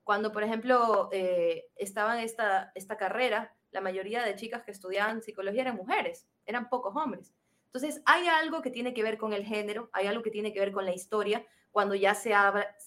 [0.02, 5.22] Cuando, por ejemplo, eh, estaba en esta, esta carrera, la mayoría de chicas que estudiaban
[5.22, 7.34] psicología eran mujeres, eran pocos hombres.
[7.66, 10.60] Entonces, hay algo que tiene que ver con el género, hay algo que tiene que
[10.60, 12.32] ver con la historia, cuando ya se,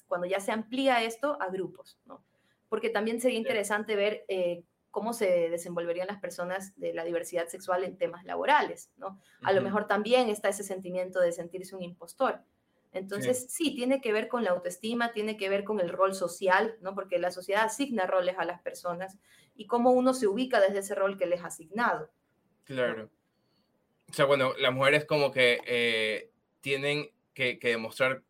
[0.08, 2.24] cuando ya se amplía esto a grupos, ¿no?
[2.70, 7.84] Porque también sería interesante ver eh, cómo se desenvolverían las personas de la diversidad sexual
[7.84, 9.20] en temas laborales, ¿no?
[9.42, 12.42] A lo mejor también está ese sentimiento de sentirse un impostor.
[12.96, 13.76] Entonces, sí.
[13.76, 16.96] tiene que ver con la autoestima, tiene que ver con el rol social, ¿no?
[16.96, 19.18] Porque la sociedad asigna roles a las personas
[19.54, 22.10] y cómo uno se ubica desde ese rol que les ha asignado.
[22.64, 23.10] Claro.
[24.10, 26.32] O sea, bueno, las mujeres como que eh,
[26.62, 28.24] tienen que, que, demostrar,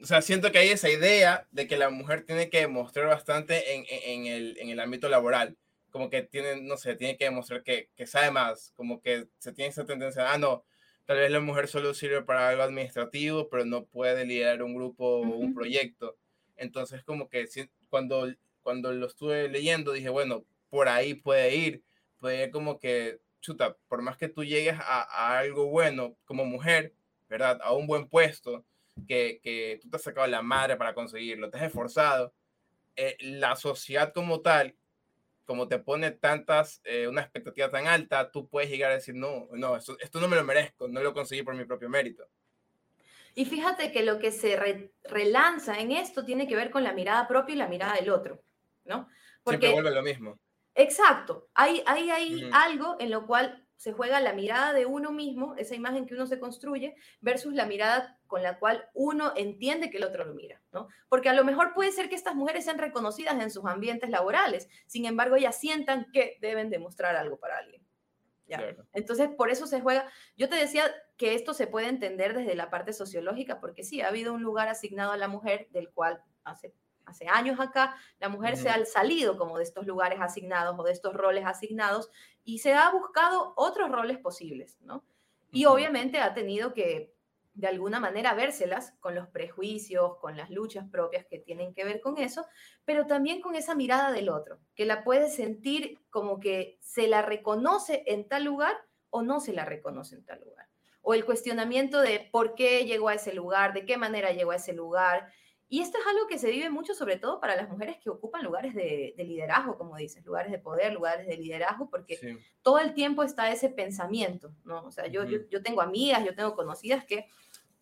[0.00, 3.74] o sea, siento que hay esa idea de que la mujer tiene que demostrar bastante
[3.74, 5.56] en, en, el, en el ámbito laboral,
[5.90, 9.52] como que tiene, no sé, tiene que demostrar que, que sabe más, como que se
[9.52, 10.64] tiene esa tendencia, ah, no,
[11.06, 15.04] Tal vez la mujer solo sirve para algo administrativo, pero no puede liderar un grupo
[15.04, 16.16] o un proyecto.
[16.56, 17.46] Entonces, como que
[17.90, 21.84] cuando, cuando lo estuve leyendo, dije, bueno, por ahí puede ir.
[22.18, 26.94] Puede ir como que, chuta, por más que tú llegues a, algo bueno como mujer,
[27.28, 27.60] ¿verdad?
[27.62, 28.64] A un buen puesto,
[29.06, 32.32] que, que tú te has sacado la madre para conseguirlo, te has esforzado,
[32.96, 34.74] eh, la sociedad como tal
[35.44, 39.48] como te pone tantas, eh, una expectativa tan alta, tú puedes llegar a decir, no,
[39.52, 42.26] no, esto, esto, no me lo merezco, no lo conseguí por mi propio mérito.
[43.34, 47.26] Y fíjate que lo que se relanza en esto tiene que ver con la mirada
[47.26, 48.42] propia y la mirada del otro,
[48.84, 49.08] ¿no?
[49.42, 50.38] Porque, Siempre vuelve lo mismo.
[50.74, 55.56] Exacto, hay, hay, hay algo en lo cual se juega la mirada de uno mismo,
[55.56, 59.98] esa imagen que uno se construye, versus la mirada con la cual uno entiende que
[59.98, 60.88] el otro lo mira, ¿no?
[61.10, 64.70] Porque a lo mejor puede ser que estas mujeres sean reconocidas en sus ambientes laborales,
[64.86, 67.86] sin embargo, ellas sientan que deben demostrar algo para alguien.
[68.46, 68.74] ¿ya?
[68.94, 70.10] Entonces, por eso se juega.
[70.34, 70.84] Yo te decía
[71.18, 74.68] que esto se puede entender desde la parte sociológica, porque sí, ha habido un lugar
[74.68, 76.72] asignado a la mujer del cual hace
[77.06, 80.92] hace años acá, la mujer se ha salido como de estos lugares asignados o de
[80.92, 82.10] estos roles asignados
[82.44, 85.04] y se ha buscado otros roles posibles, ¿no?
[85.50, 87.14] Y obviamente ha tenido que,
[87.54, 92.00] de alguna manera, vérselas con los prejuicios, con las luchas propias que tienen que ver
[92.00, 92.46] con eso,
[92.84, 97.22] pero también con esa mirada del otro, que la puede sentir como que se la
[97.22, 98.76] reconoce en tal lugar
[99.10, 100.68] o no se la reconoce en tal lugar.
[101.02, 104.56] O el cuestionamiento de por qué llegó a ese lugar, de qué manera llegó a
[104.56, 105.30] ese lugar,
[105.74, 108.44] y esto es algo que se vive mucho, sobre todo para las mujeres que ocupan
[108.44, 113.24] lugares de, liderazgo, como dices, lugares de poder, lugares de liderazgo, porque todo el tiempo
[113.24, 114.84] está ese pensamiento, ¿no?
[114.84, 117.26] O sea, yo, yo, tengo amigas, yo tengo conocidas que,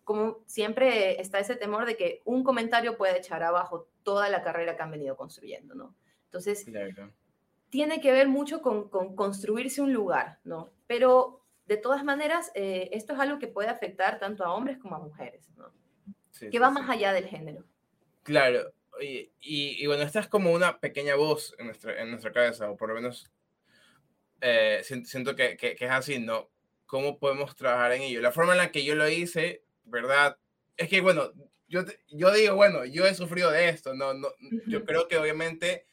[0.03, 4.75] como siempre, está ese temor de que un comentario puede echar abajo toda la carrera
[4.75, 5.93] que han venido construyendo, ¿no?
[6.25, 6.65] Entonces,
[7.69, 10.71] tiene que ver mucho con, construirse un lugar, ¿no?
[10.87, 14.95] Pero, de todas maneras, eh, esto es algo que puede afectar tanto a hombres como
[14.95, 15.71] a mujeres, ¿no?
[16.49, 17.63] que va más allá del género.
[18.23, 22.69] Claro, y, y, bueno, esta es como una pequeña voz en nuestra, en nuestra cabeza,
[22.69, 23.29] o por lo menos
[24.41, 26.51] eh, siento que, que, es así, ¿no?
[26.85, 28.21] ¿Cómo podemos trabajar en ello?
[28.21, 30.37] La forma en la que yo lo hice, ¿verdad?
[30.77, 31.31] Es que, bueno,
[31.67, 34.13] yo, yo digo, bueno, yo he sufrido de esto, ¿no?
[34.13, 34.29] no
[34.67, 35.85] yo creo que obviamente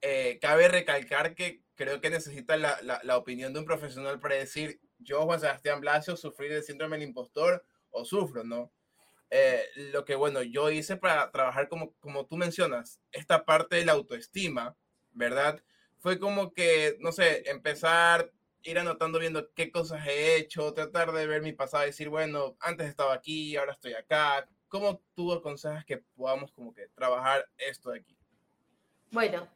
[0.00, 4.34] eh, cabe recalcar que creo que necesita la, la, la, opinión de un profesional para
[4.34, 8.72] decir, yo, Juan Sebastián Blasio, sufrí del síndrome del impostor o sufro, ¿no?
[9.30, 9.62] Eh,
[9.92, 13.92] lo que, bueno, yo hice para trabajar como, como tú mencionas, esta parte de la
[13.92, 14.76] autoestima,
[15.12, 15.62] ¿verdad?
[15.98, 21.26] Fue como que, no sé, empezar, ir anotando, viendo qué cosas he hecho, tratar de
[21.26, 24.48] ver mi pasado y decir, bueno, antes estaba aquí, ahora estoy acá.
[24.68, 28.16] ¿Cómo tú aconsejas que podamos como que trabajar esto de aquí?
[29.10, 29.48] Bueno,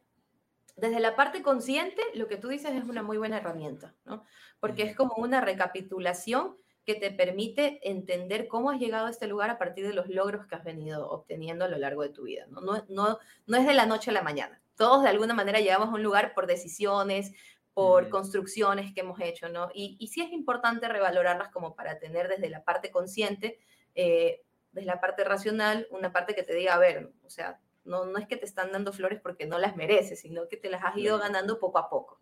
[0.75, 4.25] desde la parte consciente, lo que tú dices es una muy buena herramienta, ¿no?
[4.59, 9.49] Porque es como una recapitulación que te permite entender cómo has llegado a este lugar
[9.49, 12.45] a partir de los logros que has venido obteniendo a lo largo de tu vida.
[12.49, 14.61] No, no, no, no es de la noche a la mañana.
[14.75, 17.31] Todos de alguna manera llegamos a un lugar por decisiones,
[17.73, 19.69] por construcciones que hemos hecho, ¿no?
[19.73, 23.59] Y, y, sí es importante revalorarlas como para tener desde la parte consciente,
[23.95, 24.41] eh,
[24.71, 28.17] desde la parte racional, una parte que te diga, a ver, o sea, no, no
[28.17, 30.97] es que te están dando flores porque no las mereces, sino que te las has
[30.97, 32.19] ido ganando poco a poco.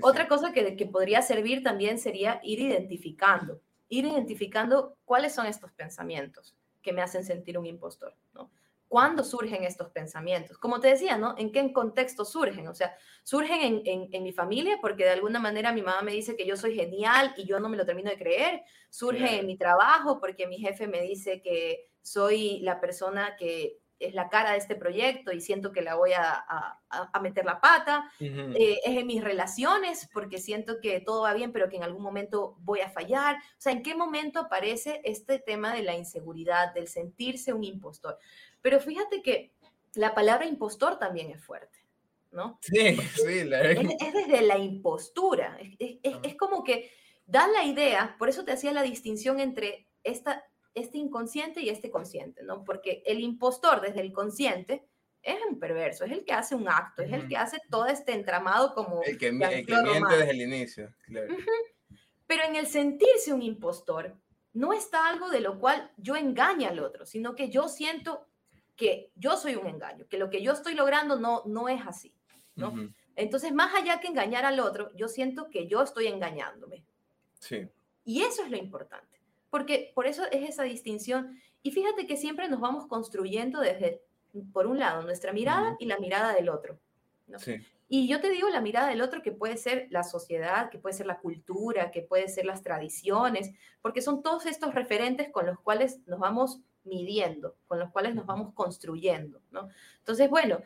[0.00, 5.72] Otra cosa que, que, podría servir también sería ir identificando, ir identificando cuáles son estos
[5.72, 8.50] pensamientos que me hacen sentir un impostor, ¿no?
[8.86, 10.56] ¿Cuándo surgen estos pensamientos?
[10.56, 11.34] Como te decía, ¿no?
[11.36, 12.68] ¿En qué contexto surgen?
[12.68, 16.12] O sea, surgen en, en, en mi familia porque de alguna manera mi mamá me
[16.12, 18.62] dice que yo soy genial y yo no me lo termino de creer.
[18.88, 24.14] Surge en mi trabajo porque mi jefe me dice que soy la persona que es
[24.14, 26.44] la cara de este proyecto y siento que la voy a,
[26.88, 28.10] a, meter la pata.
[28.20, 32.02] Eh, es en mis relaciones porque siento que todo va bien, pero que en algún
[32.02, 33.36] momento voy a fallar.
[33.36, 38.18] O sea, ¿en qué momento aparece este tema de la inseguridad, del sentirse un impostor?
[38.62, 39.52] Pero fíjate que
[39.94, 41.78] la palabra impostor también es fuerte,
[42.30, 42.58] ¿no?
[42.62, 43.44] Sí, sí.
[43.44, 43.62] La...
[43.62, 45.58] Es, es, desde la impostura.
[45.60, 46.92] Es, es, es como que
[47.26, 51.90] da la idea, por eso te hacía la distinción entre esta este inconsciente y este
[51.90, 52.64] consciente, ¿no?
[52.64, 54.84] Porque el impostor desde el consciente
[55.22, 58.12] es un perverso, es el que hace un acto, es el que hace todo este
[58.12, 59.02] entramado como...
[59.02, 61.34] El que, el que miente desde el inicio, claro.
[62.26, 64.14] Pero en el sentirse un impostor,
[64.52, 68.26] no está algo de lo cual yo engañe al otro, sino que yo siento
[68.76, 72.14] que yo soy un engaño, que lo que yo estoy logrando no, no es así,
[72.54, 72.74] ¿no?
[73.16, 76.84] Entonces, más allá que engañar al otro, yo siento que yo estoy engañándome.
[77.40, 77.68] Sí.
[78.04, 79.17] Y eso es lo importante,
[79.50, 81.40] porque por eso es esa distinción.
[81.62, 84.02] Y fíjate que siempre nos vamos construyendo desde,
[84.52, 86.78] por un lado, nuestra mirada y la mirada del otro.
[87.38, 87.60] Sí.
[87.90, 90.94] Y yo te digo la mirada del otro que puede ser la sociedad, que puede
[90.94, 95.58] ser la cultura, que puede ser las tradiciones, porque son todos estos referentes con los
[95.60, 99.68] cuales nos vamos midiendo, con los cuales nos vamos construyendo, ¿no?
[99.98, 100.60] Entonces, bueno,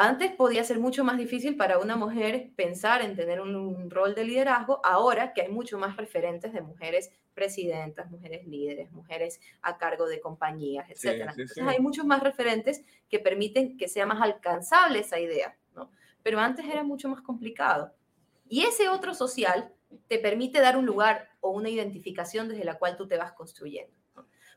[0.00, 4.24] antes podía ser mucho más difícil para una mujer pensar en tener un, rol de
[4.24, 10.06] liderazgo, ahora que hay mucho más referentes de mujeres presidentas, mujeres líderes, mujeres a cargo
[10.06, 11.28] de compañías, etc.
[11.30, 15.90] Entonces hay muchos más referentes que permiten que sea más alcanzable esa idea, ¿no?
[16.22, 17.92] Pero antes era mucho más complicado.
[18.48, 19.72] Y ese otro social
[20.06, 23.92] te permite dar un lugar o una identificación desde la cual tú te vas construyendo.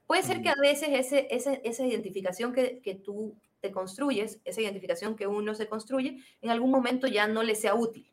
[0.06, 1.27] Puede ser que a veces ese,
[1.63, 6.71] esa identificación que, que tú te construyes, esa identificación que uno se construye, en algún
[6.71, 8.12] momento ya no le sea útil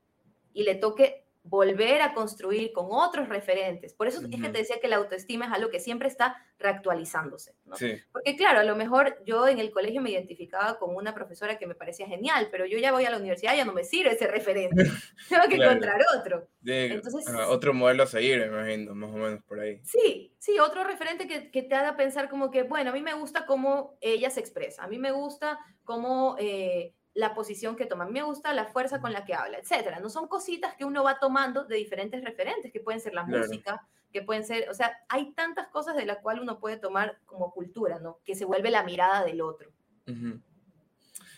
[0.52, 3.94] y le toque volver a construir con otros referentes.
[3.94, 7.54] Por eso es que te decía que la autoestima es algo que siempre está reactualizándose.
[7.64, 7.76] ¿no?
[8.12, 11.66] Porque claro, a lo mejor yo en el colegio me identificaba con una profesora que
[11.66, 14.26] me parecía genial, pero yo ya voy a la universidad, ya no me sirve ese
[14.26, 14.76] referente.
[15.28, 16.48] Tengo que encontrar otro.
[16.64, 19.80] Entonces, otro modelo a seguir, me imagino, más o menos por ahí.
[19.84, 23.14] Sí, sí, otro referente que, que, te haga pensar como que, bueno, a mí me
[23.14, 26.36] gusta cómo ella se expresa, a mí me gusta cómo...
[26.38, 28.06] Eh, la posición que toma.
[28.06, 30.00] Me gusta la fuerza con la que habla, etcétera.
[30.00, 33.86] No son cositas que uno va tomando de diferentes referentes, que pueden ser la música,
[34.12, 37.52] que pueden ser, o sea, hay tantas cosas de las cuales uno puede tomar como
[37.52, 38.20] cultura, ¿no?
[38.24, 39.70] Que se vuelve la mirada del otro.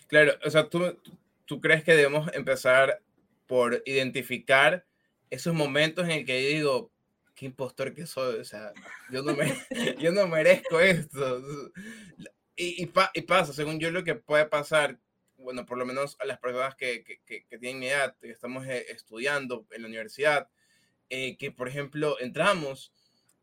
[0.07, 0.97] Claro, o sea, ¿tú,
[1.45, 3.01] tú crees que debemos empezar
[3.47, 4.85] por identificar
[5.29, 6.91] esos momentos en el que yo digo,
[7.35, 8.71] qué impostor que soy, o sea,
[9.09, 9.53] yo no, me,
[9.99, 11.41] yo no merezco esto.
[12.55, 14.99] Y, y, y, pasa, según yo, lo que puede pasar
[15.41, 18.65] bueno, por lo menos a las personas que, que, que tienen mi edad, que estamos
[18.65, 20.49] eh, estudiando en la universidad,
[21.09, 22.93] eh, que por ejemplo entramos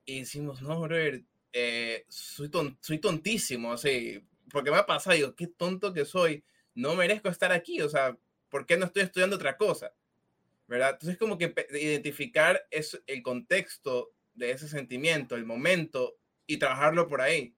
[0.05, 5.49] y decimos, no, brother, eh, soy, soy tontísimo, así, porque me ha pasado, digo, qué
[5.49, 8.17] tonto que soy, no merezco estar aquí, o sea,
[8.49, 9.93] ¿por qué no estoy estudiando otra cosa?
[10.67, 10.93] ¿Verdad?
[10.93, 17.21] Entonces, como que identificar es el contexto de ese sentimiento, el momento, y trabajarlo por
[17.21, 17.55] ahí.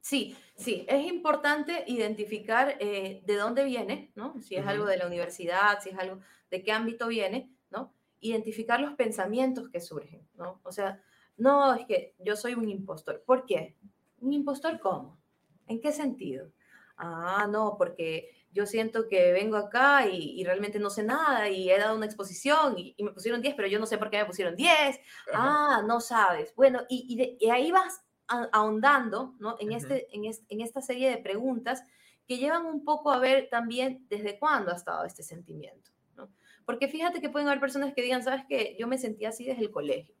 [0.00, 4.40] Sí, sí, es importante identificar eh, de dónde viene, ¿no?
[4.40, 7.92] Si es algo de la universidad, si es algo de qué ámbito viene, ¿no?
[8.20, 10.60] Identificar los pensamientos que surgen, ¿no?
[10.62, 11.02] O sea,
[11.36, 13.22] no es que yo soy un impostor.
[13.24, 13.76] ¿Por qué?
[14.20, 15.18] ¿Un impostor cómo?
[15.66, 16.50] ¿En qué sentido?
[16.96, 21.78] Ah, no, porque yo siento que vengo acá y, realmente no sé nada y he
[21.78, 24.56] dado una exposición y, me pusieron 10, pero yo no sé por qué me pusieron
[24.56, 25.00] 10.
[25.34, 26.54] Ah, no sabes.
[26.56, 29.56] Bueno, y, y ahí vas ahondando ¿no?
[29.58, 31.82] en, este, en, en, esta serie de preguntas
[32.26, 35.90] que llevan un poco a ver también desde cuándo ha estado este sentimiento.
[36.14, 36.28] ¿no?
[36.66, 39.62] Porque fíjate que pueden haber personas que digan, sabes que yo me sentía así desde
[39.62, 40.14] el colegio.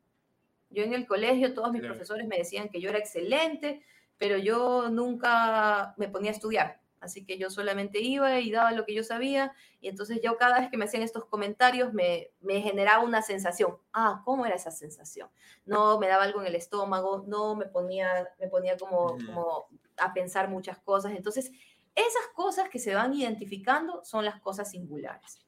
[0.70, 3.82] Yo en el colegio todos mis profesores me decían que yo era excelente,
[4.16, 6.80] pero yo nunca me ponía a estudiar.
[7.00, 10.60] Así que yo solamente iba y daba lo que yo sabía y entonces yo cada
[10.60, 13.76] vez que me hacían estos comentarios me, me, generaba una sensación.
[13.92, 15.28] Ah, ¿cómo era esa sensación?
[15.64, 20.12] No, me daba algo en el estómago, no, me ponía, me ponía como, como a
[20.12, 21.12] pensar muchas cosas.
[21.12, 21.50] Entonces,
[21.94, 25.44] esas cosas que se van identificando son las cosas singulares.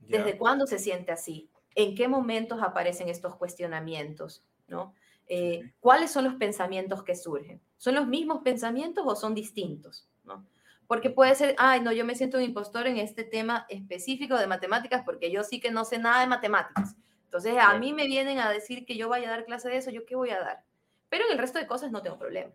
[0.00, 1.48] ¿Desde cuándo se siente así?
[1.74, 4.44] ¿En qué momentos aparecen estos cuestionamientos?
[4.68, 4.94] ¿no?
[5.28, 7.60] Eh, ¿Cuáles son los pensamientos que surgen?
[7.76, 10.08] ¿Son los mismos pensamientos o son distintos?
[10.24, 10.46] ¿No?
[10.86, 14.46] Porque puede ser, ay, no, yo me siento un impostor en este tema específico de
[14.46, 16.96] matemáticas porque yo sí que no sé nada de matemáticas.
[17.24, 19.90] Entonces, a mí me vienen a decir que yo vaya a dar clase de eso,
[19.90, 20.64] ¿yo qué voy a dar?
[21.08, 22.52] Pero en el resto de cosas no tengo problema.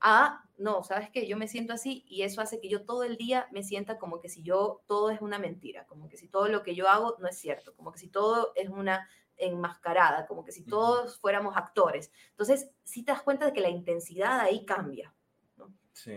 [0.00, 3.16] Ah, no, sabes que yo me siento así y eso hace que yo todo el
[3.16, 6.48] día me sienta como que si yo todo es una mentira, como que si todo
[6.48, 10.44] lo que yo hago no es cierto, como que si todo es una enmascarada, como
[10.44, 12.12] que si todos fuéramos actores.
[12.30, 15.14] Entonces, si te das cuenta de que la intensidad ahí cambia.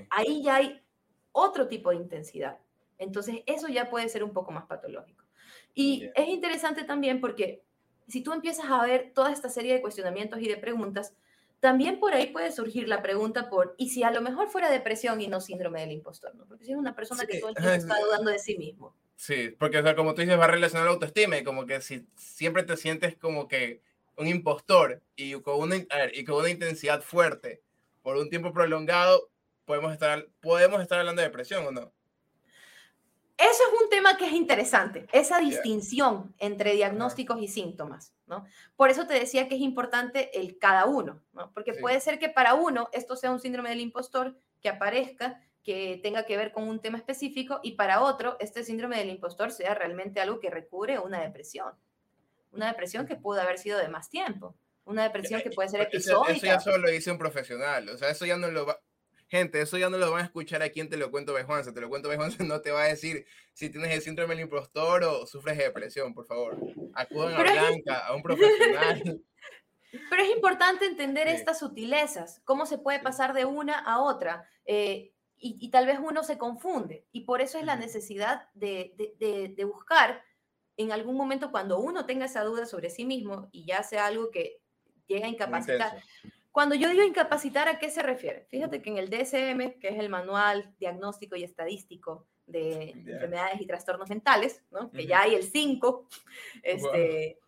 [0.09, 0.81] Ahí ya hay
[1.31, 2.57] otro tipo de intensidad.
[2.97, 5.23] Entonces, eso ya puede ser un poco más patológico.
[5.73, 7.63] Y es interesante también porque
[8.07, 11.13] si tú empiezas a ver toda esta serie de cuestionamientos y de preguntas,
[11.59, 15.21] también por ahí puede surgir la pregunta por, ¿y si a lo mejor fuera depresión
[15.21, 16.35] y no síndrome del impostor?
[16.35, 16.45] ¿no?
[16.45, 18.93] Porque si es una persona que todo el tiempo está dudando de sí mismo.
[19.15, 21.79] Sí, porque o sea, como tú dices, va a relacionar la autoestima y como que
[21.81, 23.81] si siempre te sientes como que
[24.17, 25.77] un impostor y con una,
[26.13, 27.61] y con una intensidad fuerte
[28.01, 29.29] por un tiempo prolongado,
[29.65, 31.91] podemos estar, podemos estar hablando de depresión o no.
[33.35, 38.45] Eso es un tema que es interesante, esa distinción entre diagnósticos y síntomas, ¿no?
[38.75, 41.51] Por eso te decía que es importante el cada uno, ¿no?
[41.51, 45.99] Porque puede ser que para uno esto sea un síndrome del impostor que aparezca, que
[46.03, 49.73] tenga que ver con un tema específico, y para otro este síndrome del impostor sea
[49.73, 51.73] realmente algo que recubre una depresión.
[52.51, 56.33] Una depresión que pudo haber sido de más tiempo, una depresión que puede ser episódica.
[56.33, 58.79] Eso, ya solo lo dice un profesional, o sea, eso ya no lo va,
[59.33, 61.73] Gente, eso ya no lo van a escuchar a quien te lo cuento Bejuanza.
[61.73, 65.03] Te lo cuento Bejuanza no te va a decir si tienes el síndrome del impostor
[65.05, 66.55] o sufres de depresión, por favor.
[66.93, 69.23] Acudan a Blanca, a un profesional.
[70.11, 74.47] Pero es importante entender estas sutilezas, cómo se puede pasar de una a otra.
[74.67, 77.07] Eh, y, tal vez uno se confunde.
[77.11, 80.23] Y por eso es la necesidad de, de, de, buscar
[80.77, 84.29] en algún momento cuando uno tenga esa duda sobre sí mismo y ya sea algo
[84.29, 84.61] que
[85.07, 86.03] llega a incapacitar.
[86.53, 88.45] Cuando yo digo incapacitar, ¿a qué se refiere?
[88.51, 93.65] Fíjate que en el DSM, que es el Manual Diagnóstico y Estadístico de Enfermedades y
[93.65, 94.91] Trastornos Mentales, ¿no?
[94.91, 96.07] que ya hay el 5,
[96.63, 97.39] este,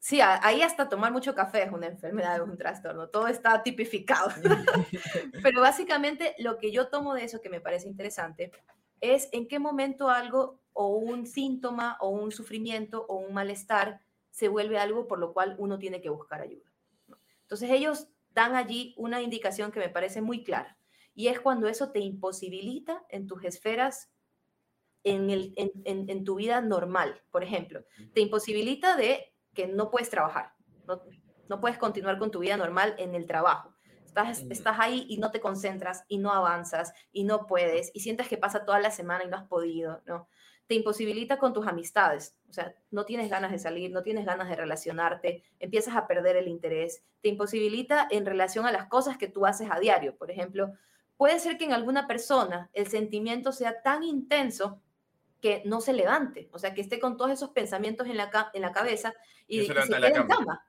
[0.00, 4.30] sí, ahí hasta tomar mucho café es una enfermedad, es un trastorno, todo está tipificado.
[5.44, 8.50] Pero básicamente lo que yo tomo de eso que me parece interesante
[9.00, 14.00] es en qué momento algo o un síntoma o un sufrimiento o un malestar
[14.32, 16.68] se vuelve algo por lo cual uno tiene que buscar ayuda.
[17.42, 20.78] Entonces ellos dan allí una indicación que me parece muy clara.
[21.12, 24.12] Y es cuando eso te imposibilita en tus esferas,
[25.02, 27.84] en, el, en, tu vida normal, por ejemplo.
[28.14, 30.52] Te imposibilita de que no puedes trabajar,
[30.86, 31.02] no,
[31.48, 33.74] no puedes continuar con tu vida normal en el trabajo.
[34.06, 38.28] Estás, estás, ahí y no te concentras y no avanzas y no puedes y sientes
[38.28, 40.28] que pasa toda la semana y no has podido, ¿no?
[40.68, 42.36] Te imposibilita con tus amistades.
[42.48, 46.36] O sea, no tienes ganas de salir, no tienes ganas de relacionarte, empiezas a perder
[46.36, 47.02] el interés.
[47.22, 50.14] Te imposibilita en relación a las cosas que tú haces a diario.
[50.16, 50.74] Por ejemplo,
[51.16, 54.80] puede ser que en alguna persona el sentimiento sea tan intenso
[55.40, 58.60] que no se levante, o sea, que esté con todos esos pensamientos en la, en
[58.60, 59.14] la cabeza
[59.46, 60.66] y, se, quede en cama.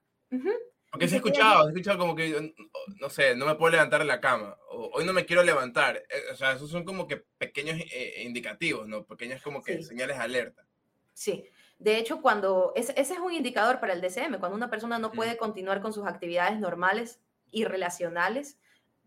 [0.92, 2.54] Porque se ha escuchado, he escuchado como que,
[3.00, 5.98] no sé, no me puedo levantar de la cama, o hoy no me quiero levantar.
[5.98, 9.06] Eh, o sea, esos son como que pequeños eh, indicativos, ¿no?
[9.06, 10.66] Pequeños como que señales de alerta.
[11.14, 11.46] Sí.
[11.78, 15.38] De hecho, cuando ese, es un indicador para el DCM, cuando una persona no puede
[15.38, 17.22] continuar con sus actividades normales
[17.52, 18.58] y relacionales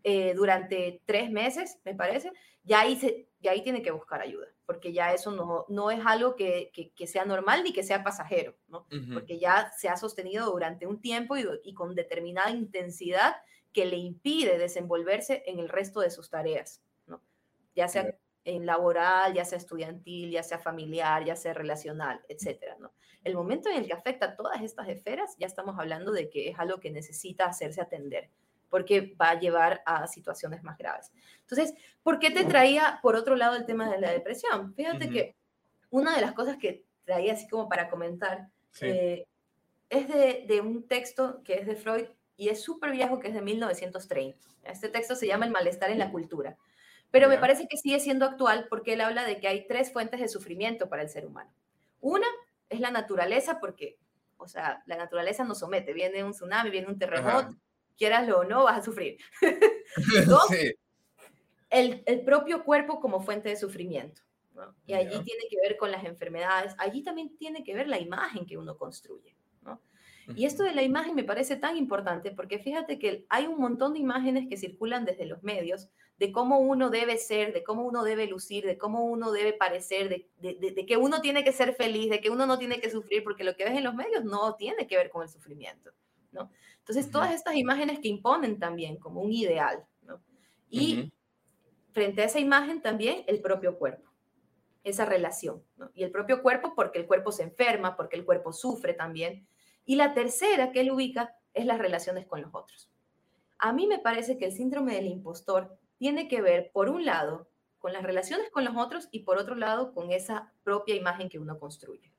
[0.03, 2.31] eh, durante tres meses, me parece,
[2.63, 5.99] ya ahí, se, ya ahí tiene que buscar ayuda porque ya eso no, no es
[6.05, 8.87] algo que, que, sea normal ni que sea pasajero, ¿no?
[9.13, 13.35] Porque ya se ha sostenido durante un tiempo y, y, con determinada intensidad
[13.73, 17.21] que le impide desenvolverse en el resto de sus tareas, ¿no?
[17.75, 22.93] Ya sea en laboral, ya sea estudiantil, ya sea familiar, ya sea relacional, etcétera, ¿no?
[23.23, 26.59] El momento en el que afecta todas estas esferas, ya estamos hablando de que es
[26.59, 28.29] algo que necesita hacerse atender
[28.73, 31.11] porque va a llevar a situaciones más graves.
[31.41, 34.73] Entonces, ¿por qué te traía por otro lado el tema de la depresión?
[34.73, 35.35] Fíjate que
[35.91, 38.47] una de las cosas que traía así como para comentar
[38.81, 39.27] eh,
[39.91, 42.05] es de, de, un texto que es de Freud
[42.35, 44.39] y es súper viejo, que es de 1930.
[44.63, 46.57] Este texto se llama El malestar en la cultura,
[47.11, 50.19] pero me parece que sigue siendo actual porque él habla de que hay tres fuentes
[50.19, 51.53] de sufrimiento para el ser humano.
[52.01, 52.25] Una
[52.69, 53.99] es la naturaleza, porque,
[54.37, 57.55] o sea, la naturaleza nos somete, viene un tsunami, viene un terremoto,
[57.97, 59.17] quieraslo o no, vas a sufrir.
[60.27, 60.49] Dos,
[61.69, 64.21] el, el, propio cuerpo como fuente de sufrimiento.
[64.53, 64.75] ¿no?
[64.85, 68.45] Y allí tiene que ver con las enfermedades, allí también tiene que ver la imagen
[68.45, 69.35] que uno construye.
[69.63, 69.81] ¿no?
[70.35, 73.93] Y esto de la imagen me parece tan importante porque fíjate que hay un montón
[73.93, 78.03] de imágenes que circulan desde los medios de cómo uno debe ser, de cómo uno
[78.03, 81.73] debe lucir, de cómo uno debe parecer, de, de, de, que uno tiene que ser
[81.75, 84.23] feliz, de que uno no tiene que sufrir, porque lo que ves en los medios
[84.23, 85.91] no tiene que ver con el sufrimiento.
[86.31, 86.49] ¿no?
[86.83, 90.21] Entonces, todas estas imágenes que imponen también como un ideal, ¿no?
[90.69, 91.13] Y
[91.93, 94.11] frente a esa imagen también el propio cuerpo,
[94.83, 95.91] esa relación, ¿no?
[95.93, 99.47] Y el propio cuerpo porque el cuerpo se enferma, porque el cuerpo sufre también.
[99.85, 102.91] Y la tercera que él ubica es las relaciones con los otros.
[103.59, 107.49] A mí me parece que el síndrome del impostor tiene que ver, por un lado,
[107.79, 111.39] con las relaciones con los otros y por otro lado, con esa propia imagen que
[111.39, 112.13] uno construye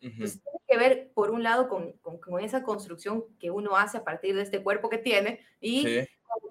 [0.00, 0.26] tiene
[0.68, 4.42] que ver, por un lado, con, con, esa construcción que uno hace a partir de
[4.42, 6.06] este cuerpo que tiene y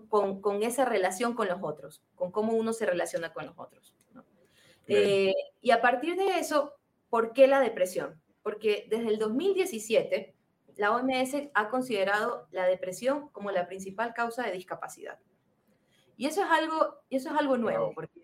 [0.09, 3.95] con, con, esa relación con los otros, con cómo uno se relaciona con los otros.
[4.87, 6.73] Eh, y a partir de eso,
[7.09, 8.19] ¿por qué la depresión?
[8.41, 10.33] Porque desde el 2017,
[10.77, 15.19] la OMS ha considerado la depresión como la principal causa de discapacidad.
[16.15, 18.16] Y eso es algo, eso es algo nuevo, porque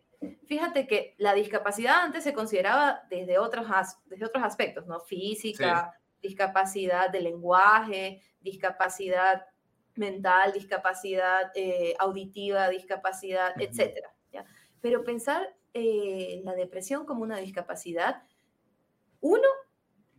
[0.45, 3.67] Fíjate que la discapacidad antes se consideraba desde otros,
[4.05, 4.99] desde otros aspectos, ¿no?
[4.99, 9.45] Física, discapacidad de lenguaje, discapacidad
[9.95, 14.13] mental, discapacidad eh, auditiva, discapacidad, etcétera.
[14.31, 14.45] ¿ya?
[14.81, 18.23] Pero pensar eh, la depresión como una discapacidad,
[19.21, 19.47] uno,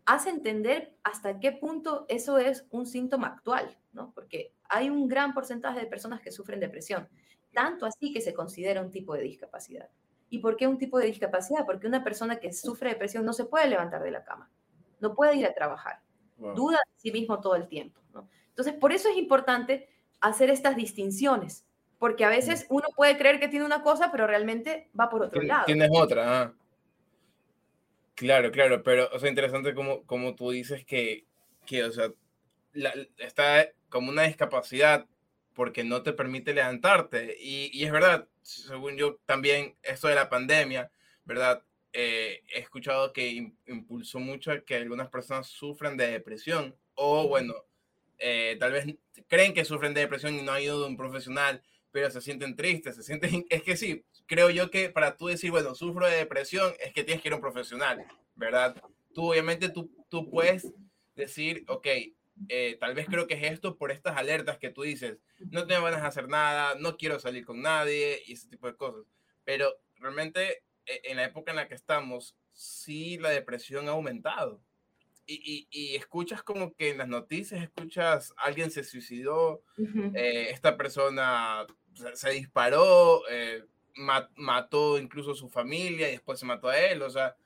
[0.06, 4.12] hace entender hasta qué punto eso es un síntoma actual, ¿no?
[4.14, 7.08] Porque hay un gran porcentaje de personas que sufren depresión,
[7.54, 9.88] tanto así que se considera un tipo de discapacidad.
[10.28, 11.64] ¿Y por qué un tipo de discapacidad?
[11.64, 14.50] Porque una persona que sufre depresión no se puede levantar de la cama,
[15.00, 16.00] no puede ir a trabajar,
[16.36, 18.00] duda de sí mismo todo el tiempo.
[18.12, 18.28] ¿no?
[18.48, 19.88] Entonces, por eso es importante
[20.20, 21.64] hacer estas distinciones,
[21.98, 25.40] porque a veces uno puede creer que tiene una cosa, pero realmente va por otro
[25.42, 25.66] lado.
[25.66, 26.42] Tienes otra.
[26.42, 26.52] Ah.
[28.14, 31.26] Claro, claro, pero, o sea, interesante como, como tú dices que,
[31.66, 32.10] que o sea,
[33.18, 35.06] está como una discapacidad
[35.54, 37.36] porque no te permite levantarte.
[37.40, 40.90] Y, y, es verdad, según yo también, esto de la pandemia,
[41.24, 41.62] ¿verdad?
[41.92, 47.54] Eh, he escuchado que impulsó mucho a que algunas personas sufran de depresión o, bueno,
[48.18, 48.86] eh, tal vez
[49.28, 52.56] creen que sufren de depresión y no han ido de un profesional, pero se sienten
[52.56, 53.46] tristes, se sienten...
[53.48, 57.04] Es que sí, creo yo que para tú decir, bueno, sufro de depresión, es que
[57.04, 58.74] tienes que ir a un profesional, ¿verdad?
[59.14, 60.66] Tú obviamente tú, tú puedes
[61.14, 61.86] decir, ok,
[62.48, 65.18] eh, tal vez creo que es esto por estas alertas que tú dices,
[65.50, 68.76] no te van a hacer nada, no quiero salir con nadie y ese tipo de
[68.76, 69.04] cosas.
[69.44, 74.60] Pero realmente e, en la época en la que estamos, sí la depresión ha aumentado.
[75.26, 79.62] Y, y, escuchas como que en las noticias, escuchas, alguien se suicidó,
[80.14, 81.66] eh, esta persona
[82.12, 83.64] se, disparó, eh,
[83.94, 87.00] mató incluso a su familia y después se mató a él.
[87.00, 87.36] O sea,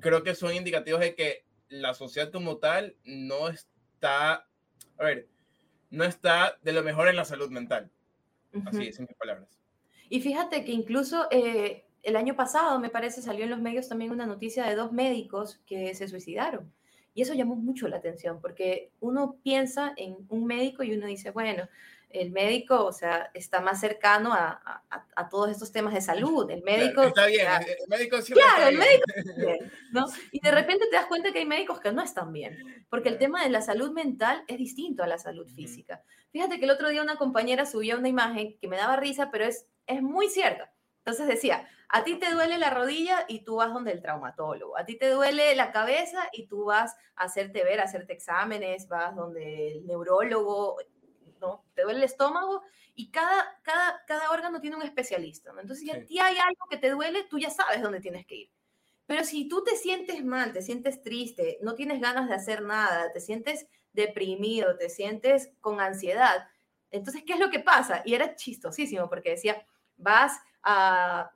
[0.00, 3.48] creo que son indicativos de que la sociedad como tal no
[4.00, 4.46] está,
[4.98, 5.28] a ver,
[5.90, 7.90] no está de lo mejor en la salud mental.
[8.66, 9.60] Así, en simples palabras.
[10.08, 14.10] Y fíjate que incluso eh, el año pasado, me parece, salió en los medios también
[14.10, 16.72] una noticia de dos médicos que se suicidaron.
[17.14, 21.30] Y eso llamó mucho la atención, porque uno piensa en un médico y uno dice,
[21.30, 21.68] bueno,
[22.10, 24.82] el médico, o sea, está más cercano a,
[25.14, 26.50] a, todos estos temas de salud.
[26.50, 27.02] El médico...
[27.02, 29.04] está bien, el médico siempre Claro, el médico
[29.36, 30.06] bien, ¿no?
[30.32, 33.18] Y de repente te das cuenta que hay médicos que no están bien, porque el
[33.18, 36.02] tema de la salud mental es distinto a la salud física.
[36.32, 39.44] Fíjate que el otro día una compañera subió una imagen que me daba risa, pero
[39.44, 40.72] es, es muy cierta.
[41.04, 44.84] Entonces decía, a ti te duele la rodilla y tú vas donde el traumatólogo, a
[44.84, 49.16] ti te duele la cabeza y tú vas a hacerte ver, a hacerte exámenes, vas
[49.16, 50.76] donde el neurólogo,
[51.40, 51.64] ¿no?
[51.74, 52.62] Te duele el estómago
[52.94, 55.60] y cada, cada, cada órgano tiene un especialista, ¿no?
[55.60, 58.36] Entonces, si a ti hay algo que te duele, tú ya sabes dónde tienes que
[58.36, 58.50] ir.
[59.06, 63.12] Pero si tú te sientes mal, te sientes triste, no tienes ganas de hacer nada,
[63.12, 66.46] te sientes deprimido, te sientes con ansiedad,
[66.90, 68.02] entonces, ¿qué es lo que pasa?
[68.04, 69.64] Y era chistosísimo porque decía,
[69.96, 71.32] vas a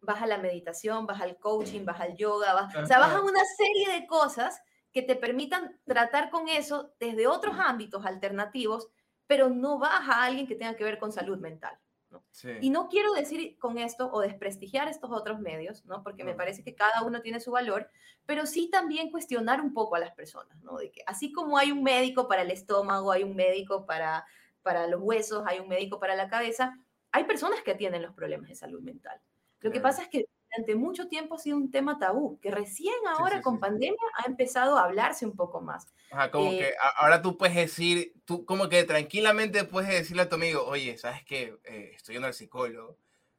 [0.00, 3.22] vas a la meditación, vas al coaching, vas al yoga, vas, o sea, vas a
[3.22, 4.60] una serie de cosas
[4.92, 8.88] que te permitan tratar con eso desde otros ámbitos alternativos
[9.26, 11.78] pero no vas a alguien que tenga que ver con salud mental.
[12.10, 12.22] ¿no?
[12.60, 16.02] Y no quiero decir con esto o desprestigiar estos otros medios, ¿no?
[16.02, 17.90] porque me parece que cada uno tiene su valor,
[18.26, 20.76] pero sí también cuestionar un poco a las personas, ¿no?
[20.78, 24.24] de que así como hay un médico para el estómago, hay un médico para,
[24.62, 26.78] para los huesos, hay un médico para la cabeza,
[27.10, 29.20] hay personas que atienden los problemas de salud mental.
[29.60, 32.94] Lo que pasa es que durante mucho tiempo ha sido un tema tabú, que recién
[33.06, 35.86] ahora con pandemia ha empezado a hablarse un poco más.
[36.10, 40.28] Ajá, como que eh, ahora tú puedes decir, tú como que tranquilamente puedes decirle a
[40.28, 41.56] tu amigo, oye, ¿sabes qué?
[41.64, 42.96] Eh, estoy yendo al psicólogo.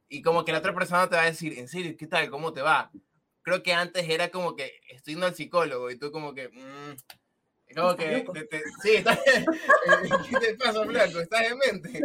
[0.10, 1.96] Y como que la otra persona te va a decir, ¿en serio?
[1.98, 2.30] ¿Qué tal?
[2.30, 2.92] ¿Cómo te va?
[3.42, 6.50] Creo que antes era como que estoy yendo al psicólogo y tú como que...
[6.50, 8.26] Mm, como que...
[8.82, 9.20] sí, estás,
[10.30, 11.20] ¿qué te pasa, Blanco?
[11.20, 12.02] ¿Estás en mente?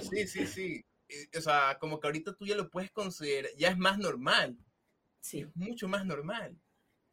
[0.00, 0.84] Sí, sí, sí.
[1.08, 4.56] Eh, o sea, como que ahorita tú ya lo puedes considerar, ya es más normal.
[5.20, 5.40] Sí.
[5.40, 6.56] Es mucho más normal.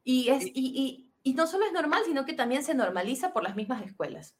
[0.03, 3.43] Y, es, y, y, y no solo es normal, sino que también se normaliza por
[3.43, 4.35] las mismas escuelas.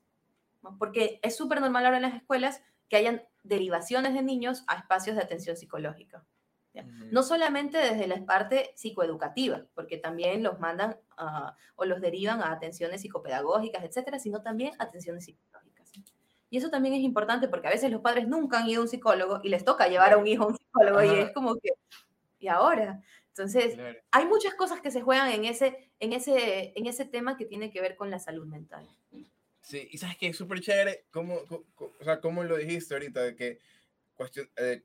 [0.80, 5.16] Porque es súper normal ahora en las escuelas que hayan derivaciones de niños a espacios
[5.16, 6.26] de atención psicológica.
[7.12, 10.98] No solamente desde la parte psicoeducativa, porque también los mandan
[11.76, 15.73] o los derivan a atenciones psicopedagógicas, etcétera, sino también atenciones psicológicas.
[16.54, 18.88] Y eso también es importante porque a veces los padres nunca han ido a un
[18.88, 21.72] psicólogo y les toca llevar a un hijo a un psicólogo y es como que,
[22.40, 23.02] ¿y ahora?
[23.30, 23.76] Entonces,
[24.12, 27.72] hay muchas cosas que se juegan en ese, en, ese, en ese tema que tiene
[27.72, 28.88] que ver con la salud mental.
[29.62, 33.36] Sí, y sabes que es súper chévere, como, o sea, como lo dijiste ahorita, de
[33.36, 33.58] que
[34.14, 34.84] cuestión, eh,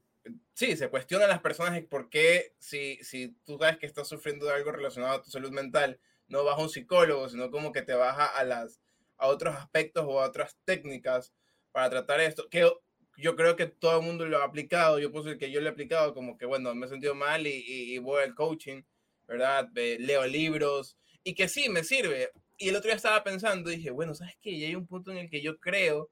[0.54, 4.46] sí, se cuestiona a las personas por qué, si, si tú sabes que estás sufriendo
[4.46, 7.82] de algo relacionado a tu salud mental, no vas a un psicólogo, sino como que
[7.82, 8.80] te vas a, las,
[9.18, 11.34] a otros aspectos o a otras técnicas
[11.72, 12.70] para tratar esto, que
[13.16, 15.72] yo creo que todo el mundo lo ha aplicado, yo puse que yo lo he
[15.72, 18.82] aplicado, como que bueno, me he sentido mal y, y, voy al coaching,
[19.26, 19.68] ¿verdad?
[19.74, 22.30] leo libros y que sí, me sirve.
[22.56, 24.50] Y el otro día estaba pensando y dije, bueno, ¿sabes qué?
[24.50, 26.10] Y hay un punto en el que yo creo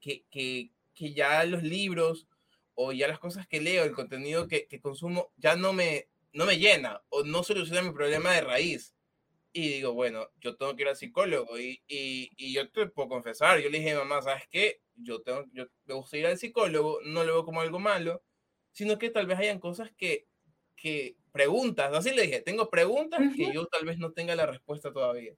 [0.00, 2.28] que, que, que ya los libros
[2.74, 6.46] o ya las cosas que leo, el contenido que, que, consumo, ya no me, no
[6.46, 8.93] me llena o no soluciona mi problema de raíz.
[9.56, 11.56] Y digo, bueno, yo tengo que ir al psicólogo.
[11.60, 14.80] Y, y, y yo te puedo confesar, yo le dije mamá, ¿sabes qué?
[14.96, 18.24] Yo, tengo, yo me gusta ir al psicólogo, no lo veo como algo malo,
[18.72, 20.26] sino que tal vez hayan cosas que,
[20.74, 23.36] que preguntas, así le dije, tengo preguntas uh -huh.
[23.36, 25.34] que yo tal vez no tenga la respuesta todavía.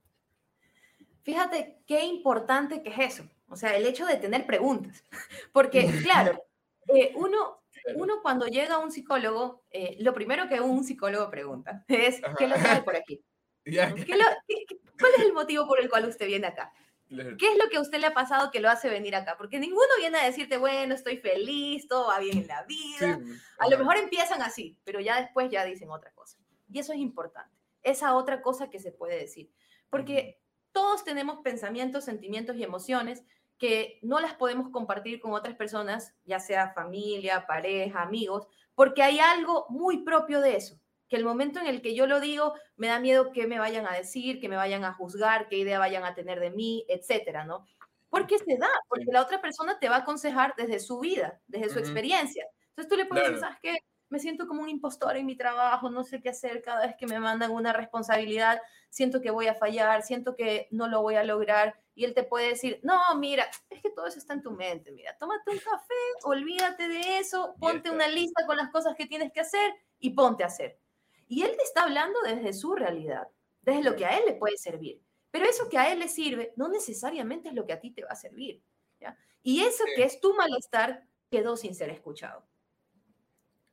[1.21, 5.03] Fíjate qué importante que es eso, o sea, el hecho de tener preguntas,
[5.53, 6.43] porque claro,
[6.87, 7.61] eh, uno,
[7.95, 12.35] uno cuando llega a un psicólogo, eh, lo primero que un psicólogo pregunta es, Ajá.
[12.35, 13.21] ¿qué lo trae por aquí?
[13.69, 13.93] Ya.
[13.93, 14.65] ¿Qué lo, qué,
[14.99, 16.73] ¿Cuál es el motivo por el cual usted viene acá?
[17.09, 19.35] ¿Qué es lo que a usted le ha pasado que lo hace venir acá?
[19.37, 23.19] Porque ninguno viene a decirte, bueno, estoy feliz, todo va bien en la vida.
[23.23, 26.37] Sí, a lo mejor empiezan así, pero ya después ya dicen otra cosa.
[26.69, 27.55] Y eso es importante.
[27.81, 29.49] Esa otra cosa que se puede decir.
[29.89, 30.41] Porque
[30.73, 33.23] todos tenemos pensamientos, sentimientos y emociones
[33.57, 39.19] que no las podemos compartir con otras personas, ya sea familia, pareja, amigos, porque hay
[39.19, 42.87] algo muy propio de eso que el momento en el que yo lo digo, me
[42.87, 46.03] da miedo que me vayan a decir, que me vayan a juzgar, qué idea vayan
[46.05, 47.65] a tener de mí, etcétera, ¿no?
[48.09, 51.69] Porque se da, porque la otra persona te va a aconsejar desde su vida, desde
[51.69, 51.85] su uh -huh.
[51.85, 52.47] experiencia.
[52.69, 53.77] Entonces tú le puedes decir, ¿sabes qué?
[54.09, 57.07] Me siento como un impostor en mi trabajo, no sé qué hacer cada vez que
[57.07, 61.23] me mandan una responsabilidad, siento que voy a fallar, siento que no lo voy a
[61.23, 61.75] lograr.
[61.93, 64.91] Y él te puede decir, no, mira, es que todo eso está en tu mente,
[64.91, 65.93] mira, tómate un café,
[66.23, 70.43] olvídate de eso, ponte una lista con las cosas que tienes que hacer y ponte
[70.43, 70.79] a hacer.
[71.27, 73.27] Y él te está hablando desde su realidad,
[73.61, 75.01] desde lo que a él le puede servir.
[75.29, 78.03] Pero eso que a él le sirve no necesariamente es lo que a ti te
[78.03, 78.61] va a servir.
[78.99, 79.17] ¿ya?
[79.43, 79.91] Y eso sí.
[79.95, 82.45] que es tu malestar quedó sin ser escuchado.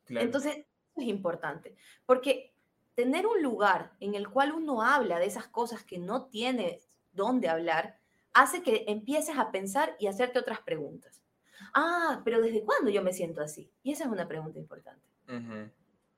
[0.05, 0.27] Claro.
[0.27, 2.53] Entonces, eso es importante, porque
[2.95, 7.49] tener un lugar en el cual uno habla de esas cosas que no tienes dónde
[7.49, 7.99] hablar,
[8.33, 11.23] hace que empieces a pensar y hacerte otras preguntas.
[11.73, 13.71] Ah, pero ¿desde cuándo yo me siento así?
[13.83, 15.07] Y esa es una pregunta importante.
[15.29, 15.71] Uh -huh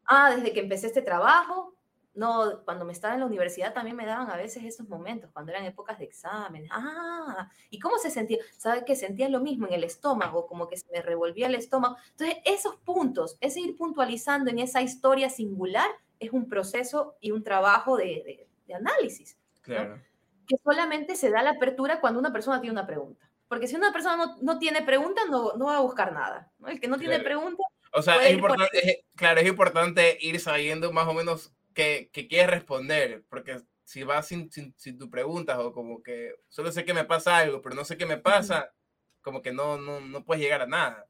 [0.06, 1.76] ah, desde que empecé este trabajo,
[2.16, 5.52] no, cuando me estaba en la universidad también me daban a veces esos momentos, cuando
[5.52, 6.70] eran épocas de exámenes.
[6.72, 8.38] Ah, ¿y cómo se sentía?
[8.56, 11.96] ¿Sabes que sentía lo mismo en el estómago, como que se me revolvía el estómago?
[12.12, 17.44] Entonces, esos puntos, ese ir puntualizando en esa historia singular, es un proceso y un
[17.44, 19.36] trabajo de, de, de análisis.
[19.60, 19.96] Claro.
[19.96, 20.02] ¿no?
[20.46, 23.28] Que solamente se da la apertura cuando una persona tiene una pregunta.
[23.48, 26.50] Porque si una persona no, no tiene preguntas, no, no, va a buscar nada.
[26.58, 26.68] ¿no?
[26.68, 27.24] El que no tiene claro.
[27.24, 27.66] preguntas
[27.96, 32.28] o sea, es importante, es, claro, es importante ir sabiendo más o menos qué, qué
[32.28, 36.84] quieres responder, porque si vas sin, sin, sin tu preguntas o como que solo sé
[36.84, 38.74] que me pasa algo, pero no sé qué me pasa,
[39.22, 41.06] como que no, no, no puedes llegar a nada.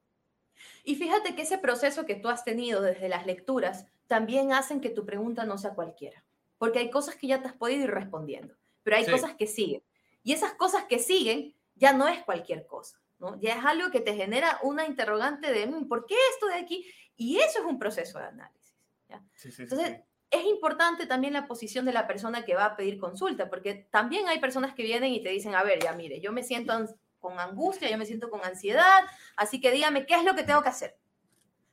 [0.84, 4.91] Y fíjate que ese proceso que tú has tenido desde las lecturas también hacen que
[4.91, 6.22] tu pregunta no sea cualquiera,
[6.57, 9.11] porque hay cosas que ya te has podido ir respondiendo, pero hay sí.
[9.11, 9.82] cosas que siguen.
[10.22, 13.01] Y esas cosas que siguen ya no es cualquier cosa.
[13.19, 13.41] ¿No?
[13.41, 16.87] Ya es algo que te genera una interrogante de mm, ¿por qué esto de aquí?
[17.17, 18.77] Y eso es un proceso de análisis.
[19.09, 19.23] ¿ya?
[19.35, 20.03] Sí, sí, Entonces, sí.
[20.31, 24.29] es importante también la posición de la persona que va a pedir consulta, porque también
[24.29, 26.73] hay personas que vienen y te dicen, a ver, ya mire, yo me siento
[27.19, 29.05] con angustia, yo me siento con ansiedad,
[29.37, 30.97] así que dígame qué es lo que tengo que hacer.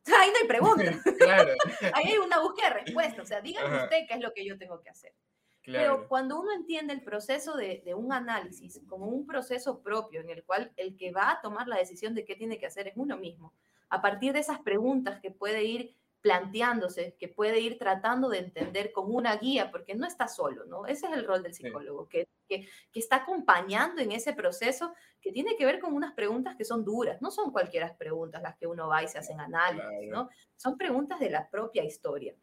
[0.06, 0.96] ahí no hay preguntas.
[1.20, 1.54] claro.
[1.94, 3.22] ahí hay una búsqueda de respuesta.
[3.22, 3.84] O sea, dígame Ajá.
[3.84, 5.14] usted qué es lo que yo tengo que hacer.
[5.64, 5.96] Claro.
[5.96, 10.30] Pero cuando uno entiende el proceso de, de, un análisis como un proceso propio en
[10.30, 12.94] el cual el que va a tomar la decisión de qué tiene que hacer es
[12.98, 13.54] uno mismo,
[13.90, 18.94] a partir de esas preguntas que puede ir planteándose, que puede ir tratando de entender
[18.94, 20.86] con una guía, porque no está solo, ¿no?
[20.86, 22.10] Ese es el rol del psicólogo, sí.
[22.10, 26.56] que, que, que, está acompañando en ese proceso que tiene que ver con unas preguntas
[26.56, 29.86] que son duras, no son cualquiera preguntas las que uno va y se hacen análisis,
[29.86, 30.12] claro.
[30.12, 30.30] ¿no?
[30.56, 32.34] Son preguntas de la propia historia.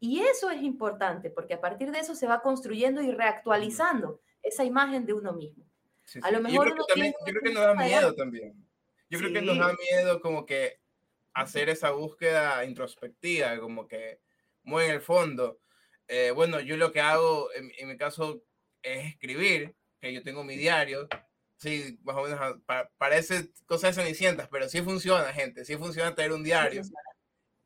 [0.00, 4.64] Y eso es importante porque a partir de eso se va construyendo y reactualizando esa
[4.64, 5.64] imagen de uno mismo.
[6.04, 6.20] Sí, sí.
[6.22, 8.68] A lo mejor yo creo, que, también, yo creo que nos da miedo también.
[9.10, 10.80] Yo creo que nos da miedo como que
[11.34, 14.20] hacer esa búsqueda introspectiva, como que
[14.62, 15.60] muy en el fondo.
[16.06, 18.42] Eh, bueno, yo lo que hago en, en, mi caso
[18.82, 21.08] es escribir, que yo tengo mi diario.
[21.56, 25.64] Sí, más o menos pa parece cosas cenicientas, pero sí funciona, gente.
[25.64, 26.84] Sí funciona tener un diario.
[26.84, 26.92] Sí,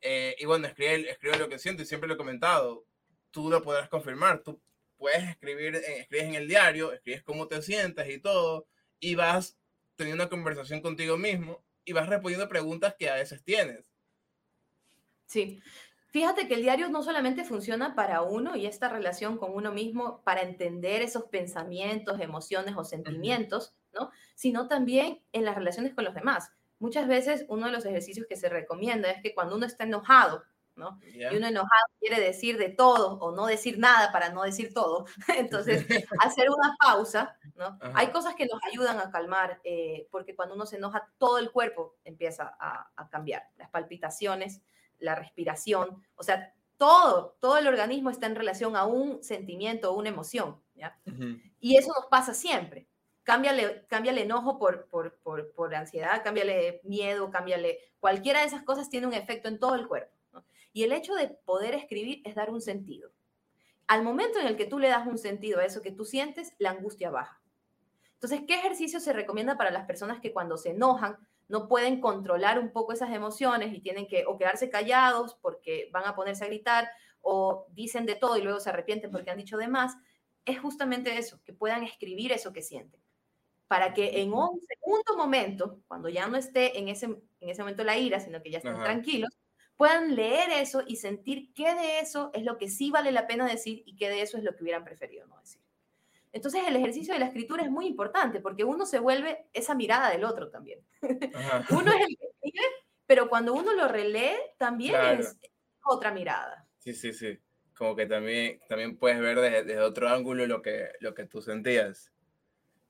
[0.02, 2.84] eh, y bueno, escribe, escribe lo que siento y siempre lo he comentado.
[3.30, 4.42] Tú lo podrás confirmar.
[4.42, 4.60] Tú
[4.98, 8.66] puedes escribir, eh, escribes en el diario, escribes cómo te sientes y todo,
[9.00, 9.56] y vas
[9.96, 13.92] teniendo una conversación contigo mismo y vas respondiendo preguntas que a veces tienes.
[15.26, 15.62] Sí.
[16.08, 20.22] Fíjate que el diario no solamente funciona para uno y esta relación con uno mismo
[20.24, 23.74] para entender esos pensamientos, emociones o sentimientos.
[23.94, 24.10] ¿no?
[24.34, 26.52] Sino también en las relaciones con los demás
[26.82, 30.42] muchas veces uno de los ejercicios que se recomienda es que cuando uno está enojado,
[30.74, 30.98] ¿no?
[31.02, 35.06] Y uno enojado quiere decir de todo o no decir nada para no decir todo.
[35.38, 35.86] Entonces,
[36.20, 37.78] hacer una pausa, ¿no?
[37.94, 41.52] Hay cosas que nos ayudan a calmar, eh, porque cuando uno se enoja, todo el
[41.52, 43.44] cuerpo empieza a, a, cambiar.
[43.56, 44.62] Las palpitaciones,
[44.98, 49.96] la respiración, o sea, todo, todo el organismo está en relación a un sentimiento o
[49.96, 50.98] una emoción, ¿ya?
[51.60, 52.88] Y eso nos pasa siempre.
[53.22, 57.78] Cámbiale, cámbiale enojo por, por, por, por, ansiedad, cámbiale miedo, cámbiale...
[58.00, 60.12] Cualquiera de esas cosas tiene un efecto en todo el cuerpo.
[60.72, 63.10] Y el hecho de poder escribir es dar un sentido.
[63.86, 66.54] Al momento en el que tú le das un sentido a eso que tú sientes,
[66.58, 67.40] la angustia baja.
[68.14, 71.18] Entonces, ¿qué ejercicio se recomienda para las personas que cuando se enojan
[71.48, 76.04] no pueden controlar un poco esas emociones y tienen que o quedarse callados porque van
[76.06, 76.88] a ponerse a gritar
[77.20, 79.96] o dicen de todo y luego se arrepienten porque han dicho de más,
[80.44, 83.01] es justamente eso, que puedan escribir eso que sienten.
[83.72, 87.82] Para que en un segundo momento, cuando ya no esté en ese, en ese momento
[87.84, 89.30] la ira, sino que ya estén tranquilos,
[89.78, 93.46] puedan leer eso y sentir qué de eso es lo que sí vale la pena
[93.46, 95.62] decir y qué de eso es lo que hubieran preferido no decir.
[96.32, 100.10] Entonces el ejercicio de la escritura es muy importante porque uno se vuelve esa mirada
[100.10, 100.80] del otro también.
[101.70, 102.66] uno es el que escribe,
[103.06, 105.38] pero cuando uno lo relee también es
[105.82, 106.68] otra mirada.
[106.76, 107.38] Sí, sí, sí.
[107.74, 112.12] Como que también, también puedes ver desde, otro ángulo lo que, lo que tú sentías.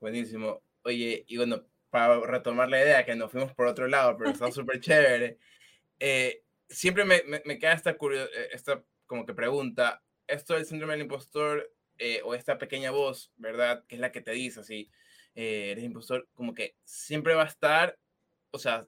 [0.01, 0.61] Buenísimo.
[0.85, 4.51] Oye, y bueno, para retomar la idea, que nos fuimos por otro lado, pero está
[4.53, 5.39] súper chévere.
[5.99, 11.03] Eh, siempre me, me, queda esta, eh, esta como que pregunta, ¿esto del síndrome del
[11.03, 13.85] impostor eh, o esta pequeña voz, ¿verdad?
[13.87, 14.91] Que es la que te dice así,
[15.35, 17.99] eh, eres impostor, como que siempre va a estar,
[18.51, 18.87] o sea,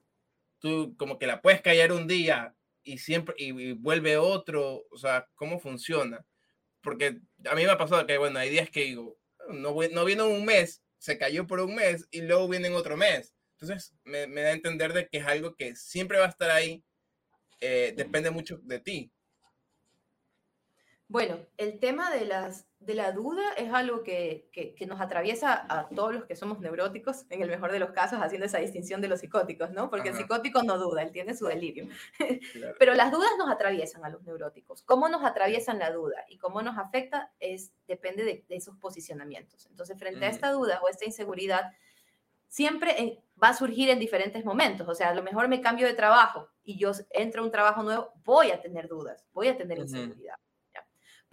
[0.59, 5.27] tú como que la puedes callar un día y siempre, y, vuelve otro, o sea,
[5.35, 6.25] ¿cómo funciona?
[6.81, 7.19] Porque
[7.49, 9.17] a mí me ha pasado que, bueno, hay días que digo,
[9.49, 12.97] no, no viene un mes, se cayó por un mes y luego viene en otro
[12.97, 13.35] mes.
[13.59, 16.49] Entonces, me, me da a entender de que es algo que siempre va a estar
[16.49, 16.83] ahí,
[17.61, 19.11] eh, depende mucho de ti.
[21.07, 25.87] Bueno, el tema de, las, de la duda es algo que, que, nos atraviesa a
[25.89, 29.07] todos los que somos neuróticos, en el mejor de los casos, haciendo esa distinción de
[29.07, 29.91] los psicóticos, ¿no?
[29.91, 31.87] Porque el psicótico no duda, él tiene su delirio.
[32.79, 34.81] Pero las dudas nos atraviesan a los neuróticos.
[34.81, 37.31] ¿Cómo nos atraviesan la duda y cómo nos afecta?
[37.39, 39.67] Es, depende de, esos posicionamientos.
[39.67, 41.71] Entonces, frente a esta duda o esta inseguridad,
[42.47, 44.87] siempre va a surgir en diferentes momentos.
[44.87, 47.83] O sea, a lo mejor me cambio de trabajo y yo entro a un trabajo
[47.83, 50.37] nuevo, voy a tener dudas, voy a tener inseguridad.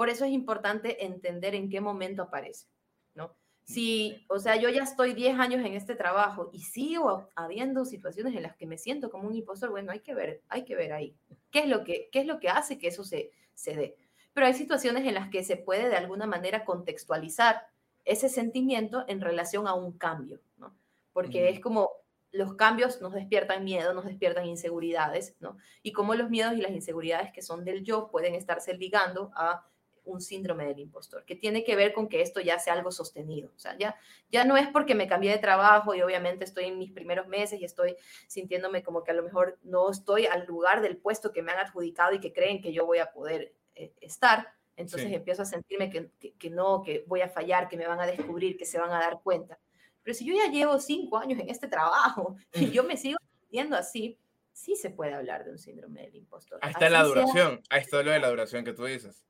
[0.02, 2.66] Por eso es importante entender en qué momento aparece,
[3.14, 3.36] ¿no?
[3.62, 8.34] Si, o sea, yo ya estoy 10 años en este trabajo y sigo habiendo situaciones
[8.34, 10.92] en las que me siento como un impostor, bueno, hay que ver, hay que ver
[10.92, 11.14] ahí.
[11.52, 13.96] ¿Qué es lo que, qué es lo que hace que eso se, se dé?
[14.32, 17.68] Pero hay situaciones en las que se puede de alguna manera contextualizar
[18.04, 20.74] ese sentimiento en relación a un cambio, ¿no?
[21.12, 21.92] Porque es como
[22.32, 25.58] los cambios nos despiertan miedo, nos despiertan inseguridades, ¿no?
[25.84, 29.64] Y cómo los miedos y las inseguridades que son del yo pueden estarse ligando a
[30.04, 33.50] un síndrome del impostor, que tiene que ver con que esto ya sea algo sostenido.
[33.54, 33.96] O sea, ya,
[34.30, 37.60] ya no es porque me cambié de trabajo y obviamente estoy en mis primeros meses
[37.60, 37.96] y estoy
[38.26, 41.58] sintiéndome como que a lo mejor no estoy al lugar del puesto que me han
[41.58, 44.54] adjudicado y que creen que yo voy a poder eh, estar.
[44.76, 48.06] Entonces empiezo a sentirme que, que, no, que voy a fallar, que me van a
[48.06, 49.58] descubrir, que se van a dar cuenta.
[50.02, 53.76] Pero si yo ya llevo cinco años en este trabajo y yo me sigo sintiendo
[53.76, 54.18] así,
[54.52, 56.58] sí se puede hablar de un síndrome del impostor.
[56.62, 59.24] Ahí está la duración, ahí está lo de la duración que tú dices.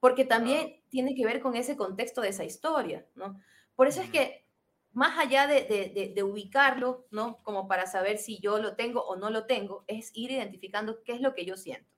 [0.00, 3.40] Porque también tiene que ver con ese contexto de esa historia, ¿no?
[3.74, 4.44] Por eso es que
[4.92, 7.42] más allá de, de, ubicarlo, ¿no?
[7.42, 11.12] Como para saber si yo lo tengo o no lo tengo, es ir identificando qué
[11.12, 11.88] es lo que yo siento,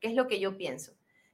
[0.00, 0.92] qué es lo que yo pienso,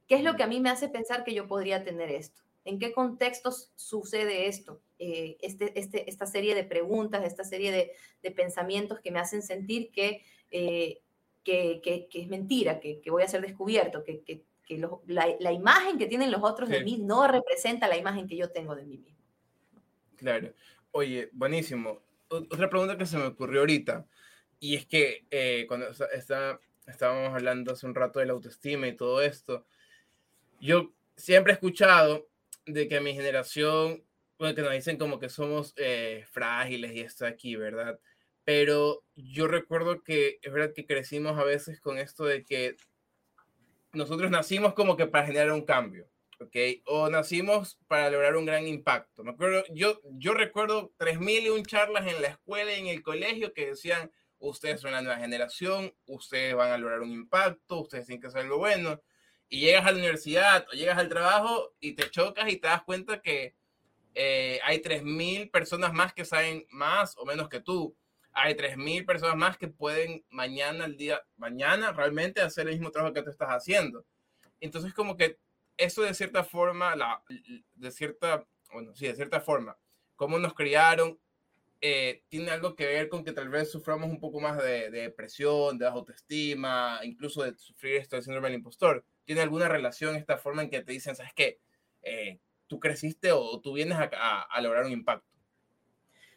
[0.09, 2.79] qué es lo que a mí me hace pensar que yo podría tener esto, en
[2.79, 9.01] qué contextos sucede esto, eh, este, este, esta serie de preguntas, esta serie de, pensamientos
[9.01, 11.03] que me hacen sentir que, eh,
[11.45, 14.43] que, que, es mentira, que, voy a ser descubierto, que, que
[15.07, 18.75] la, imagen que tienen los otros de mí no representa la imagen que yo tengo
[18.75, 19.23] de mí mismo.
[20.17, 20.53] Claro.
[20.93, 22.03] Oye, buenísimo.
[22.29, 24.07] otra pregunta que se me ocurrió ahorita,
[24.61, 28.97] y es que eh, cuando está, estábamos hablando hace un rato de la autoestima y
[28.97, 29.67] todo esto,
[30.61, 32.29] yo siempre he escuchado
[32.67, 34.05] de que mi generación,
[34.39, 37.99] bueno, que nos dicen como que somos eh, frágiles y esto aquí, ¿verdad?
[38.45, 42.77] Pero yo recuerdo que es verdad que crecimos a veces con esto de que
[43.95, 46.09] nosotros nacimos como que para generar un cambio,
[46.41, 46.57] ¿ok?
[46.87, 49.25] O nacimos para lograr un gran impacto.
[49.25, 53.67] Me acuerdo, yo, yo recuerdo 3.001 charlas en la escuela y en el colegio que
[53.67, 58.29] decían, ustedes son la nueva generación, ustedes van a lograr un impacto, ustedes tienen que
[58.29, 59.01] hacer algo bueno.
[59.49, 62.83] Y llegas a la universidad o llegas al trabajo y te chocas y te das
[62.83, 63.55] cuenta que
[64.15, 67.97] eh, hay 3.000 personas más que saben más o menos que tú.
[68.35, 73.15] Hay 3.000 personas más que pueden mañana, el día, mañana realmente hacer el mismo trabajo
[73.15, 74.05] que tú estás haciendo.
[74.61, 75.39] Entonces, como que
[75.77, 77.23] eso de cierta forma, la,
[77.75, 79.79] de cierta, bueno, sí, de cierta forma,
[80.17, 81.19] cómo nos criaron,
[81.81, 85.79] eh, tiene algo que ver con que tal vez suframos un poco más de, depresión,
[85.79, 89.05] de autoestima, incluso de sufrir esto del síndrome del impostor.
[89.25, 91.61] ¿Tiene alguna relación esta forma en que te dicen, sabes qué,
[92.03, 95.34] eh, tú creciste o tú vienes a, a lograr un impacto?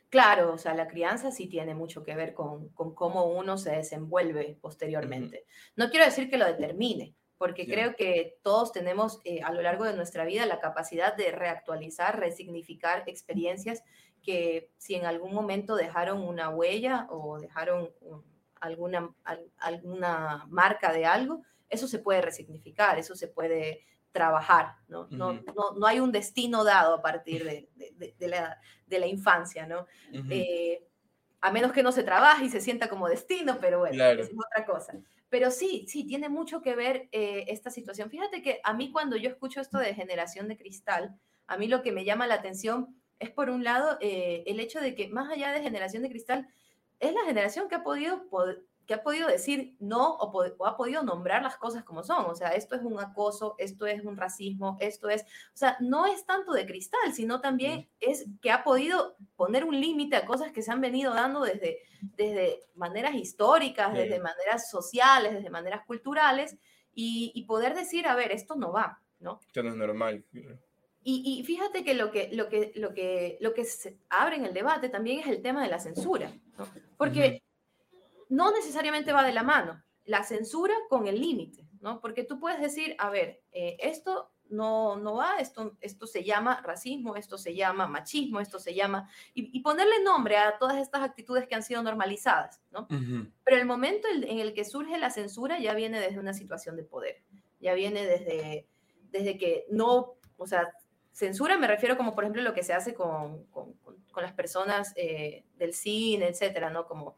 [0.09, 4.57] Claro, o sea, la crianza sí tiene mucho que ver con, cómo uno se desenvuelve
[4.61, 5.45] posteriormente.
[5.75, 9.83] No quiero decir que lo determine, porque creo que todos tenemos eh, a lo largo
[9.83, 13.83] de nuestra vida la capacidad de reactualizar, resignificar experiencias
[14.23, 17.91] que si en algún momento dejaron una huella o dejaron
[18.61, 19.13] alguna,
[19.57, 23.85] alguna marca de algo, eso se puede resignificar, eso se puede
[24.17, 25.07] trabajar, ¿no?
[25.11, 29.67] no, no, no, hay un destino dado a partir de, de, la, de la, infancia,
[29.67, 29.85] ¿no?
[30.11, 30.83] Eh,
[31.39, 34.65] a menos que no se trabaje y se sienta como destino, pero bueno, es otra
[34.65, 34.93] cosa.
[35.29, 38.09] Pero sí, sí, tiene mucho que ver eh, esta situación.
[38.09, 41.15] Fíjate que a mí cuando yo escucho esto de generación de cristal,
[41.45, 44.81] a mí lo que me llama la atención es por un lado eh, el hecho
[44.81, 46.47] de que más allá de generación de cristal,
[46.99, 48.27] es la generación que ha podido
[48.87, 52.25] que ha podido decir no o, ha podido nombrar las cosas como son.
[52.25, 56.05] O sea, esto es un acoso, esto es un racismo, esto es, o sea, no
[56.05, 60.53] es tanto de cristal, sino también es que ha podido poner un límite a cosas
[60.53, 61.79] que se han venido dando desde,
[62.15, 66.55] desde maneras históricas, desde maneras sociales, desde maneras culturales,
[66.99, 69.39] y, poder decir, a ver, esto no va, ¿no?
[69.45, 70.25] Esto no es normal.
[71.03, 74.53] Y, fíjate que lo que, lo, que, lo, que, lo que se abre en el
[74.53, 76.67] debate también es el tema de la censura, ¿no?
[76.97, 77.43] Porque
[78.29, 81.99] no necesariamente va de la mano, la censura con el límite, ¿no?
[81.99, 86.61] Porque tú puedes decir, a ver, eh, esto no, no va, esto, esto se llama
[86.61, 91.47] racismo, esto se llama machismo, esto se llama, y, ponerle nombre a todas estas actitudes
[91.47, 92.87] que han sido normalizadas, ¿no?
[93.43, 96.83] Pero el momento en el que surge la censura ya viene desde una situación de
[96.83, 97.21] poder,
[97.59, 98.67] ya viene desde,
[99.11, 100.71] desde que no, o sea,
[101.11, 103.75] censura me refiero como por ejemplo lo que se hace con, con,
[104.15, 106.87] las personas eh, del cine, etcétera, ¿no?
[106.87, 107.15] Como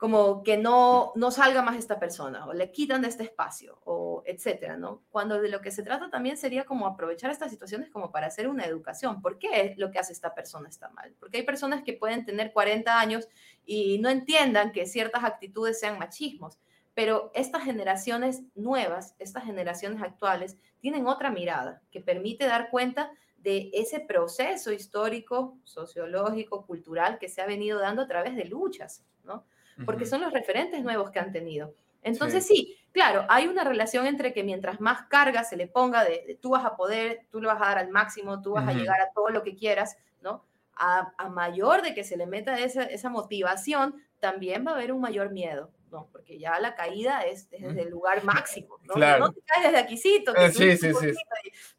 [0.00, 4.22] como que no, no salga más esta persona o le quitan de este espacio o
[4.24, 5.02] etcétera, ¿no?
[5.10, 8.48] Cuando de lo que se trata también sería como aprovechar estas situaciones como para hacer
[8.48, 9.20] una educación.
[9.20, 11.14] ¿Por qué lo que hace esta persona está mal?
[11.20, 13.28] Porque hay personas que pueden tener 40 años
[13.66, 16.58] y no entiendan que ciertas actitudes sean machismos,
[16.94, 23.68] pero estas generaciones nuevas, estas generaciones actuales, tienen otra mirada que permite dar cuenta de
[23.74, 29.44] ese proceso histórico, sociológico, cultural que se ha venido dando a través de luchas, ¿no?
[29.84, 31.74] Porque son los referentes nuevos que han tenido.
[32.02, 32.78] Entonces sí.
[32.92, 36.64] claro, hay una relación entre que mientras más carga se le ponga de, tú vas
[36.64, 39.28] a poder, tú le vas a dar al máximo, tú vas a llegar a todo
[39.28, 40.44] lo que quieras, ¿no?
[40.74, 45.00] A, mayor de que se le meta esa, esa, motivación, también va a haber un
[45.02, 46.08] mayor miedo, ¿no?
[46.10, 48.94] Porque ya la caída es desde el lugar máximo, ¿no?
[49.18, 50.34] No te caes desde aquícito.
[50.34, 51.12] Eh, sí, sí, sí.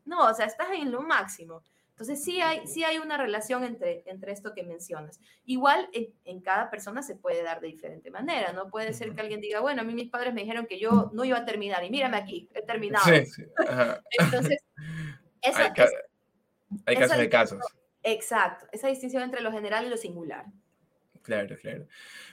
[0.05, 1.63] No, o sea, estás en lo máximo.
[2.01, 5.19] Entonces sí hay, sí hay una relación entre, entre esto que mencionas.
[5.45, 8.71] Igual en, cada persona se puede dar de diferente manera, ¿no?
[8.71, 11.23] Puede ser que alguien diga, bueno, a mí mis padres me dijeron que yo no
[11.25, 13.05] iba a terminar y mírame aquí, he terminado.
[13.05, 13.43] Sí, sí.
[14.17, 14.63] Entonces,
[16.87, 17.63] hay, casos de casos.
[18.01, 20.45] Exacto, esa distinción entre lo general y lo singular.
[21.21, 21.85] Claro, claro.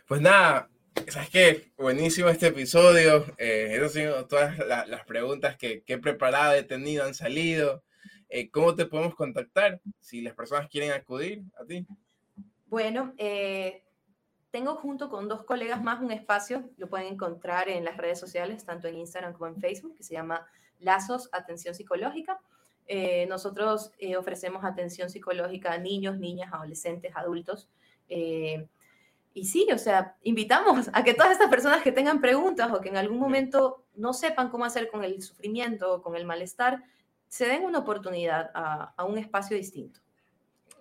[0.06, 0.70] Pues nada,
[1.08, 1.72] ¿sabes qué?
[1.76, 3.26] Buenísimo este episodio.
[3.36, 4.56] Eh, esas son todas
[4.88, 7.84] las preguntas que, que he preparado, he tenido, han salido.
[8.28, 11.86] Eh, ¿Cómo te podemos contactar si las personas quieren acudir a ti?
[12.66, 13.82] Bueno, eh,
[14.50, 18.64] tengo junto con dos colegas más un espacio, lo pueden encontrar en las redes sociales,
[18.64, 20.46] tanto en Instagram como en Facebook, que se llama
[20.78, 22.38] Lazos Atención Psicológica.
[22.86, 27.68] Eh, nosotros ofrecemos atención psicológica a niños, niñas, adolescentes, adultos.
[28.08, 32.88] y sí, o sea, invitamos a que todas estas personas que tengan preguntas o que
[32.88, 36.82] en algún momento no sepan cómo hacer con el sufrimiento o con el malestar,
[37.28, 40.00] se den una oportunidad a, un espacio distinto.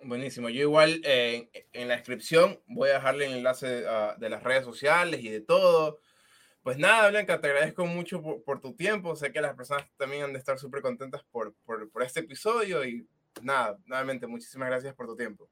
[0.02, 0.48] Buenísimo.
[0.48, 4.64] Yo igual eh, en la descripción voy a dejarle el enlace ah, de las redes
[4.64, 6.00] sociales y de todo.
[6.62, 9.16] Pues nada, Blanca, te agradezco mucho por, tu tiempo.
[9.16, 12.84] Sé que las personas también han de estar súper contentas por, por, por este episodio
[12.84, 13.06] y
[13.42, 15.48] nada, nuevamente, muchísimas gracias por tu tiempo.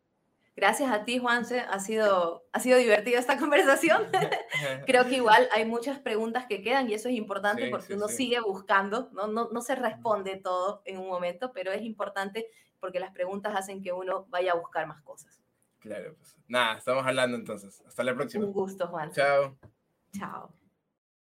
[0.57, 1.61] Gracias a ti, Juanse.
[1.61, 4.05] Ha sido, ha sido divertida esta conversación.
[4.87, 8.41] Creo que igual hay muchas preguntas que quedan y eso es importante porque uno sigue
[8.41, 9.27] buscando, ¿no?
[9.27, 12.49] No, no se responde todo en un momento, pero es importante
[12.81, 15.43] porque las preguntas hacen que uno vaya a buscar más cosas.
[15.79, 17.83] Claro, pues nada, estamos hablando entonces.
[17.87, 18.47] Hasta la próxima.
[18.47, 19.13] Un gusto, Juan.
[19.13, 19.57] Chao.
[20.13, 20.66] Chao.